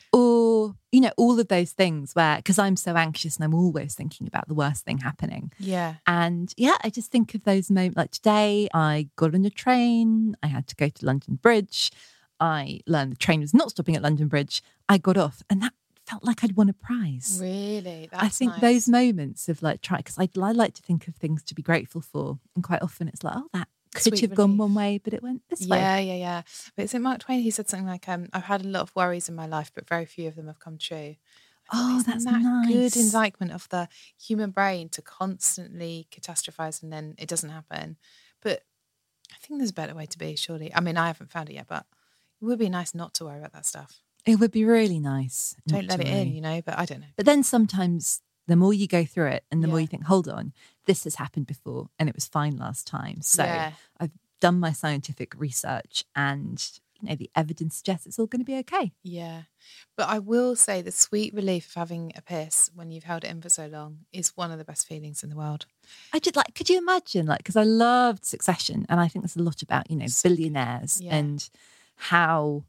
You 0.91 1.01
know 1.01 1.11
all 1.17 1.39
of 1.39 1.47
those 1.49 1.71
things 1.71 2.13
where 2.15 2.37
because 2.37 2.57
i'm 2.57 2.75
so 2.75 2.95
anxious 2.95 3.35
and 3.35 3.43
i'm 3.45 3.53
always 3.53 3.93
thinking 3.93 4.25
about 4.27 4.47
the 4.47 4.55
worst 4.55 4.85
thing 4.85 4.97
happening 4.99 5.51
Yeah. 5.59 5.95
and 6.07 6.51
yeah 6.57 6.77
i 6.83 6.89
just 6.89 7.11
think 7.11 7.35
of 7.35 7.43
those 7.43 7.69
moments 7.69 7.95
like 7.97 8.09
today 8.11 8.67
i 8.73 9.07
got 9.15 9.35
on 9.35 9.45
a 9.45 9.51
train 9.51 10.35
i 10.41 10.47
had 10.47 10.65
to 10.67 10.75
go 10.75 10.89
to 10.89 11.05
london 11.05 11.35
bridge 11.35 11.91
i 12.39 12.79
learned 12.87 13.11
the 13.11 13.17
train 13.17 13.39
was 13.41 13.53
not 13.53 13.69
stopping 13.69 13.95
at 13.95 14.01
london 14.01 14.27
bridge 14.27 14.63
i 14.87 14.97
got 14.97 15.15
off 15.15 15.43
and 15.49 15.61
that 15.61 15.73
felt 16.07 16.23
like 16.23 16.43
i'd 16.43 16.55
won 16.57 16.69
a 16.69 16.73
prize 16.73 17.37
Really? 17.39 18.09
I 18.11 18.29
think 18.29 18.53
those 18.61 18.89
moments 18.89 19.47
of 19.47 19.61
like 19.61 19.81
try 19.81 19.97
because 19.97 20.17
I, 20.17 20.27
I 20.41 20.51
like 20.53 20.73
to 20.73 20.81
think 20.81 21.07
of 21.07 21.15
things 21.15 21.43
to 21.43 21.53
be 21.53 21.61
grateful 21.61 22.01
for, 22.01 22.39
and 22.55 22.63
quite 22.63 22.81
often 22.81 23.07
it's 23.07 23.23
like, 23.23 23.35
oh, 23.37 23.47
that 23.53 23.67
could 23.93 24.03
Sweet 24.03 24.21
have 24.21 24.35
gone 24.35 24.57
one 24.57 24.73
way, 24.75 24.99
but 25.03 25.13
it 25.13 25.23
went 25.23 25.41
this 25.49 25.67
way. 25.67 25.77
Yeah, 25.77 25.97
yeah, 25.97 26.15
yeah. 26.15 26.41
But 26.75 26.83
is 26.83 26.93
it 26.93 26.99
Mark 26.99 27.19
Twain? 27.21 27.41
He 27.41 27.51
said 27.51 27.67
something 27.67 27.87
like, 27.87 28.07
um, 28.07 28.29
"I've 28.33 28.43
had 28.43 28.63
a 28.63 28.67
lot 28.67 28.81
of 28.81 28.95
worries 28.95 29.29
in 29.29 29.35
my 29.35 29.47
life, 29.47 29.71
but 29.73 29.87
very 29.87 30.05
few 30.05 30.27
of 30.27 30.35
them 30.35 30.47
have 30.47 30.59
come 30.59 30.77
true." 30.77 31.15
Oh, 31.71 32.01
that's 32.05 32.25
that 32.25 32.41
good 32.67 32.95
nice. 32.95 32.95
indictment 32.95 33.51
of 33.51 33.69
the 33.69 33.87
human 34.19 34.51
brain 34.51 34.89
to 34.89 35.01
constantly 35.01 36.07
catastrophize 36.11 36.81
and 36.81 36.91
then 36.91 37.13
it 37.19 37.29
doesn't 37.29 37.51
happen. 37.51 37.97
But 38.41 38.63
I 39.31 39.35
think 39.41 39.59
there's 39.59 39.69
a 39.69 39.73
better 39.73 39.93
way 39.93 40.07
to 40.07 40.17
be. 40.17 40.35
Surely, 40.35 40.73
I 40.73 40.79
mean, 40.79 40.97
I 40.97 41.07
haven't 41.07 41.31
found 41.31 41.49
it 41.49 41.53
yet, 41.53 41.67
but 41.67 41.85
it 42.41 42.45
would 42.45 42.59
be 42.59 42.69
nice 42.69 42.95
not 42.95 43.13
to 43.15 43.25
worry 43.25 43.37
about 43.37 43.53
that 43.53 43.65
stuff. 43.65 44.01
It 44.25 44.39
would 44.39 44.51
be 44.51 44.65
really 44.65 44.99
nice. 44.99 45.55
Don't 45.67 45.87
let 45.87 45.99
it 45.99 46.07
in, 46.07 46.33
you 46.33 46.41
know. 46.41 46.61
But 46.65 46.77
I 46.77 46.85
don't 46.85 47.01
know. 47.01 47.07
But 47.15 47.25
then 47.25 47.43
sometimes 47.43 48.21
the 48.49 48.55
more 48.55 48.73
you 48.73 48.87
go 48.87 49.05
through 49.05 49.27
it 49.27 49.43
and 49.51 49.63
the 49.63 49.67
more 49.67 49.79
you 49.79 49.87
think, 49.87 50.03
hold 50.03 50.27
on, 50.27 50.53
this 50.85 51.03
has 51.05 51.15
happened 51.15 51.47
before 51.47 51.89
and 51.97 52.09
it 52.09 52.15
was 52.15 52.27
fine 52.27 52.57
last 52.57 52.85
time. 52.87 53.21
So 53.21 53.43
Yeah. 53.43 53.71
I've 53.99 54.11
done 54.41 54.59
my 54.59 54.71
scientific 54.73 55.33
research 55.37 56.03
and 56.15 56.61
you 57.01 57.07
know 57.09 57.15
the 57.15 57.29
evidence 57.35 57.77
suggests 57.77 58.05
it's 58.05 58.19
all 58.19 58.25
going 58.25 58.41
to 58.41 58.45
be 58.45 58.57
okay. 58.57 58.91
Yeah. 59.03 59.43
But 59.95 60.09
I 60.09 60.19
will 60.19 60.55
say 60.57 60.81
the 60.81 60.91
sweet 60.91 61.33
relief 61.33 61.67
of 61.69 61.73
having 61.75 62.11
a 62.15 62.21
piss 62.21 62.69
when 62.75 62.91
you've 62.91 63.05
held 63.05 63.23
it 63.23 63.31
in 63.31 63.41
for 63.41 63.47
so 63.49 63.67
long 63.67 63.99
is 64.11 64.35
one 64.35 64.51
of 64.51 64.57
the 64.57 64.65
best 64.65 64.85
feelings 64.87 65.23
in 65.23 65.29
the 65.29 65.37
world. 65.37 65.65
I 66.13 66.19
just 66.19 66.35
like, 66.35 66.53
could 66.55 66.69
you 66.69 66.77
imagine, 66.77 67.25
like, 67.25 67.39
because 67.39 67.55
I 67.55 67.63
loved 67.63 68.25
Succession, 68.25 68.85
and 68.89 68.99
I 68.99 69.07
think 69.07 69.23
there's 69.23 69.37
a 69.37 69.41
lot 69.43 69.61
about 69.61 69.89
you 69.89 69.95
know 69.95 70.07
billionaires 70.23 70.99
Yeah. 71.01 71.15
and 71.15 71.49
how 71.95 72.63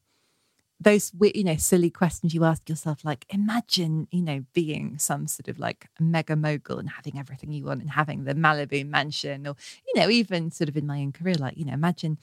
those 0.81 1.13
you 1.35 1.45
know 1.45 1.57
silly 1.57 1.91
questions 1.91 2.35
you 2.35 2.45
ask 2.45 2.69
yourself, 2.69 3.05
like, 3.05 3.27
imagine 3.31 4.09
you 4.11 4.23
know 4.23 4.45
being 4.55 4.99
some 4.99 5.27
sort 5.27 5.49
of 5.49 5.59
like 5.59 5.89
mega 6.01 6.37
mogul 6.37 6.79
and 6.79 6.91
having 6.91 7.19
everything 7.19 7.53
you 7.53 7.65
want 7.65 7.81
and 7.83 7.91
having 7.91 8.25
the 8.25 8.35
Malibu 8.35 8.87
mansion, 8.87 9.47
or 9.47 9.55
you 9.87 10.01
know 10.01 10.09
even 10.11 10.51
sort 10.51 10.69
of 10.69 10.77
in 10.77 10.87
my 10.87 10.99
own 11.01 11.13
career, 11.13 11.35
like 11.39 11.57
you 11.57 11.65
know 11.65 11.75
imagine 11.75 12.19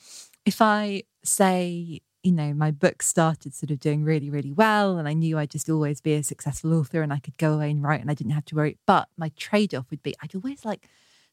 if 0.45 0.61
I 0.61 1.03
say. 1.23 2.01
You 2.23 2.33
know, 2.33 2.53
my 2.53 2.71
book 2.71 3.03
started 3.03 3.53
sort 3.53 3.71
of 3.71 3.79
doing 3.79 4.03
really, 4.03 4.29
really 4.29 4.51
well, 4.51 4.97
and 4.97 5.07
I 5.07 5.13
knew 5.13 5.37
I'd 5.37 5.51
just 5.51 5.69
always 5.69 6.01
be 6.01 6.13
a 6.15 6.23
successful 6.23 6.73
author, 6.73 7.01
and 7.01 7.13
I 7.13 7.19
could 7.19 7.37
go 7.37 7.53
away 7.53 7.71
and 7.71 7.81
write, 7.81 8.01
and 8.01 8.11
I 8.11 8.15
didn't 8.15 8.33
have 8.33 8.43
to 8.45 8.55
worry. 8.55 8.77
But 8.85 9.07
my 9.17 9.31
trade-off 9.37 9.85
would 9.91 10.03
be 10.03 10.13
I'd 10.21 10.35
always 10.35 10.65
like 10.65 10.89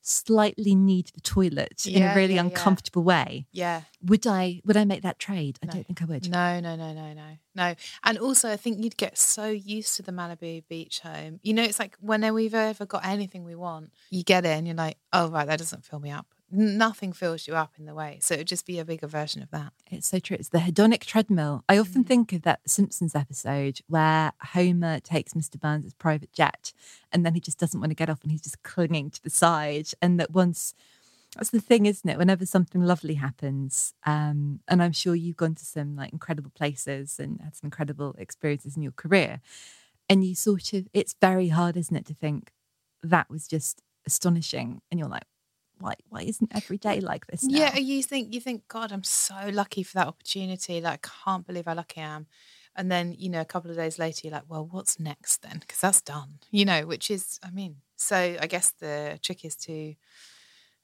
slightly 0.06 0.74
need 0.74 1.10
the 1.14 1.20
toilet 1.22 1.86
in 1.86 2.02
a 2.02 2.14
really 2.14 2.34
yeah, 2.34 2.42
yeah. 2.42 2.48
uncomfortable 2.48 3.02
way 3.02 3.46
Yeah. 3.52 3.82
would 4.02 4.26
i 4.26 4.60
would 4.64 4.76
i 4.76 4.84
make 4.84 5.02
that 5.02 5.18
trade 5.18 5.58
i 5.62 5.66
No. 5.66 5.72
don't 5.72 5.86
think 5.86 6.02
i 6.02 6.04
would 6.04 6.28
No, 6.30 6.60
no, 6.60 6.76
no, 6.76 6.92
no, 6.92 7.14
no, 7.14 7.38
no. 7.54 7.74
And 8.02 8.18
also, 8.18 8.50
I 8.50 8.56
think 8.56 8.82
you'd 8.82 8.96
get 8.96 9.16
so 9.16 9.46
used 9.48 9.96
to 9.96 10.02
the 10.02 10.10
Malibu 10.12 10.64
beach 10.68 11.00
home. 11.00 11.38
You 11.44 11.54
know, 11.54 11.62
it's 11.62 11.78
like 11.78 11.96
whenever 12.00 12.34
we've 12.34 12.52
ever 12.54 12.84
got 12.84 13.06
anything 13.06 13.44
we 13.44 13.54
want, 13.54 13.92
you 14.10 14.24
get 14.24 14.44
it 14.44 14.48
and 14.58 14.66
you're 14.66 14.74
like, 14.76 14.96
oh, 15.12 15.28
right, 15.30 15.46
that 15.46 15.60
doesn't 15.60 15.84
fill 15.84 16.00
me 16.00 16.10
up. 16.10 16.26
Nothing 16.56 17.12
fills 17.12 17.46
you 17.48 17.54
up 17.54 17.72
in 17.78 17.84
the 17.84 17.94
way. 17.94 18.18
So 18.22 18.34
it 18.34 18.38
would 18.38 18.46
just 18.46 18.64
be 18.66 18.78
a 18.78 18.84
bigger 18.84 19.06
version 19.06 19.42
of 19.42 19.50
that. 19.50 19.72
it's 19.90 20.06
so 20.08 20.18
true 20.18 20.36
it's 20.38 20.48
the 20.50 20.58
hedonic 20.58 21.00
treadmill 21.04 21.64
i 21.68 21.76
often 21.78 22.04
Mm. 22.04 22.06
think 22.06 22.32
of 22.32 22.42
that 22.42 22.60
simpsons 22.66 23.14
episode 23.14 23.80
where 23.88 24.32
homer 24.54 25.00
takes 25.00 25.34
mr 25.34 25.58
burns' 25.60 25.92
private 25.94 26.32
jet 26.32 26.72
and 27.12 27.24
then 27.24 27.34
he 27.34 27.40
just 27.40 27.58
doesn't 27.58 27.80
want 27.80 27.90
to 27.90 27.94
get 27.94 28.08
off 28.10 28.22
and 28.22 28.30
he's 28.32 28.40
just 28.48 28.62
clinging 28.62 29.10
to 29.10 29.22
the 29.22 29.30
side 29.30 29.88
and 30.00 30.18
that 30.20 30.30
once 30.32 30.74
that's 31.36 31.50
the 31.50 31.60
thing 31.60 31.86
isn't 31.86 32.08
it 32.08 32.16
whenever 32.18 32.46
something 32.46 32.82
lovely 32.82 33.14
happens 33.14 33.94
um, 34.06 34.60
and 34.68 34.82
i'm 34.82 34.92
sure 34.92 35.14
you've 35.14 35.36
gone 35.44 35.54
to 35.56 35.64
some 35.64 35.96
like 35.96 36.12
incredible 36.12 36.52
places 36.54 37.18
and 37.18 37.40
had 37.42 37.54
some 37.56 37.66
incredible 37.68 38.14
experiences 38.18 38.76
in 38.76 38.82
your 38.82 38.92
career 38.92 39.40
and 40.08 40.24
you 40.24 40.34
sort 40.34 40.72
of 40.72 40.86
it's 40.92 41.14
very 41.20 41.48
hard 41.48 41.76
isn't 41.76 41.96
it 41.96 42.06
to 42.06 42.14
think 42.14 42.52
that 43.02 43.28
was 43.28 43.46
just 43.48 43.82
astonishing 44.06 44.80
and 44.90 44.98
you're 45.00 45.08
like 45.08 45.24
why 45.78 45.94
why 46.08 46.22
isn't 46.22 46.50
every 46.54 46.78
day 46.78 47.00
like 47.00 47.26
this 47.26 47.44
now? 47.44 47.58
Yeah, 47.58 47.76
you 47.76 48.02
think 48.02 48.32
you 48.34 48.40
think, 48.40 48.68
God, 48.68 48.92
I'm 48.92 49.04
so 49.04 49.48
lucky 49.52 49.82
for 49.82 49.94
that 49.94 50.06
opportunity. 50.06 50.80
Like, 50.80 51.06
I 51.06 51.08
can't 51.24 51.46
believe 51.46 51.66
how 51.66 51.74
lucky 51.74 52.00
I 52.00 52.04
am. 52.04 52.26
And 52.76 52.90
then, 52.90 53.14
you 53.16 53.30
know, 53.30 53.40
a 53.40 53.44
couple 53.44 53.70
of 53.70 53.76
days 53.76 53.98
later, 53.98 54.22
you're 54.24 54.32
like, 54.32 54.48
well, 54.48 54.66
what's 54.68 54.98
next 54.98 55.42
then? 55.42 55.58
Because 55.60 55.80
that's 55.80 56.00
done. 56.00 56.40
You 56.50 56.64
know, 56.64 56.86
which 56.86 57.10
is, 57.10 57.38
I 57.42 57.50
mean, 57.50 57.76
so 57.96 58.16
I 58.16 58.46
guess 58.46 58.72
the 58.80 59.18
trick 59.22 59.44
is 59.44 59.54
to 59.56 59.94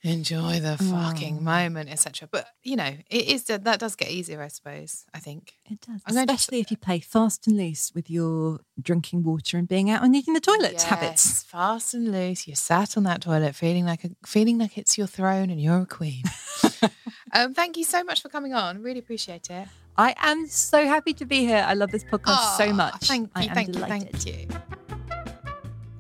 enjoy 0.03 0.61
the 0.61 0.77
fucking 0.79 1.39
Mm. 1.41 1.43
moment, 1.43 1.91
etc. 1.91 2.29
But 2.31 2.47
you 2.63 2.77
know, 2.77 2.97
it 3.11 3.25
is 3.29 3.45
that 3.45 3.65
does 3.79 3.97
get 3.97 4.11
easier, 4.11 4.43
I 4.43 4.49
suppose. 4.49 5.05
I 5.13 5.19
think. 5.19 5.55
It 5.67 5.81
does, 5.81 6.01
I'm 6.07 6.15
going 6.15 6.27
to- 6.27 6.33
especially 6.33 6.61
if 6.61 6.71
you 6.71 6.77
play 6.77 7.01
fast 7.01 7.47
and 7.47 7.57
loose 7.57 7.93
with 7.95 8.11
your 8.11 8.61
drinking 8.81 9.23
water 9.25 9.59
and 9.59 9.69
being 9.69 9.91
out 9.91 10.03
and 10.03 10.13
needing 10.13 10.35
the 10.35 10.41
toilet 10.41 10.73
Yes, 10.73 10.83
habits. 10.85 11.43
fast 11.43 11.93
and 11.95 12.11
loose. 12.11 12.47
You're 12.47 12.57
sat 12.57 12.97
on 12.97 13.03
that 13.05 13.21
toilet, 13.23 13.55
feeling 13.55 13.85
like 13.85 14.05
a 14.05 14.11
feeling 14.27 14.59
like 14.59 14.79
it's 14.79 14.97
your 14.97 15.07
throne 15.07 15.51
and 15.51 15.61
you're 15.61 15.81
a 15.83 15.87
queen. 15.87 16.23
um, 17.33 17.55
thank 17.55 17.77
you 17.77 17.85
so 17.85 18.03
much 18.03 18.23
for 18.23 18.29
coming 18.29 18.55
on. 18.55 18.83
Really 18.83 18.99
appreciate 19.01 19.51
it. 19.51 19.69
I 19.99 20.15
am 20.19 20.47
so 20.47 20.87
happy 20.87 21.13
to 21.15 21.27
be 21.27 21.41
here. 21.41 21.63
I 21.69 21.75
love 21.75 21.91
this 21.91 22.05
podcast 22.05 22.57
so 22.57 22.73
much. 22.73 23.07
Thank 23.07 23.31
I 23.35 23.43
you, 23.43 23.49
am 23.51 23.55
thank 23.55 23.73
delighted. 23.73 24.25
you, 24.25 24.33
thank 24.33 24.51
you. 24.51 24.61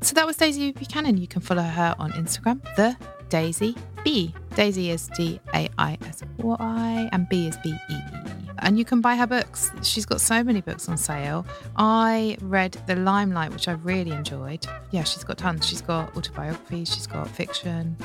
So 0.00 0.14
that 0.14 0.26
was 0.26 0.36
Daisy 0.38 0.72
Buchanan. 0.72 1.18
You 1.18 1.28
can 1.28 1.42
follow 1.42 1.62
her 1.62 1.94
on 1.98 2.10
Instagram, 2.12 2.62
the 2.76 2.96
Daisy 3.28 3.76
B. 4.04 4.34
Daisy 4.54 4.90
is 4.90 5.08
D 5.16 5.40
A 5.54 5.68
I 5.78 5.98
S 6.06 6.22
Y 6.38 7.08
and 7.12 7.28
B 7.28 7.46
is 7.46 7.56
B 7.62 7.70
E 7.70 7.94
E. 7.94 8.30
And 8.62 8.78
you 8.78 8.84
can 8.84 9.00
buy 9.00 9.16
her 9.16 9.26
books. 9.26 9.70
She's 9.82 10.04
got 10.04 10.20
so 10.20 10.44
many 10.44 10.60
books 10.60 10.88
on 10.88 10.96
sale. 10.96 11.46
I 11.76 12.36
read 12.42 12.72
The 12.86 12.96
Limelight, 12.96 13.52
which 13.52 13.68
I 13.68 13.72
really 13.72 14.10
enjoyed. 14.10 14.66
Yeah, 14.90 15.04
she's 15.04 15.24
got 15.24 15.38
tons. 15.38 15.66
She's 15.66 15.80
got 15.80 16.14
autobiographies, 16.16 16.92
she's 16.92 17.06
got 17.06 17.28
fiction. 17.28 17.96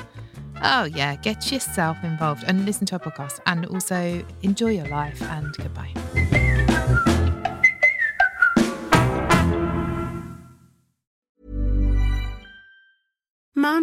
Oh, 0.62 0.84
yeah, 0.84 1.16
get 1.16 1.52
yourself 1.52 1.98
involved 2.02 2.44
and 2.46 2.64
listen 2.64 2.86
to 2.86 2.98
her 2.98 3.10
podcast. 3.10 3.40
And 3.46 3.66
also 3.66 4.24
enjoy 4.42 4.70
your 4.70 4.88
life 4.88 5.20
and 5.22 5.54
goodbye. 5.56 5.92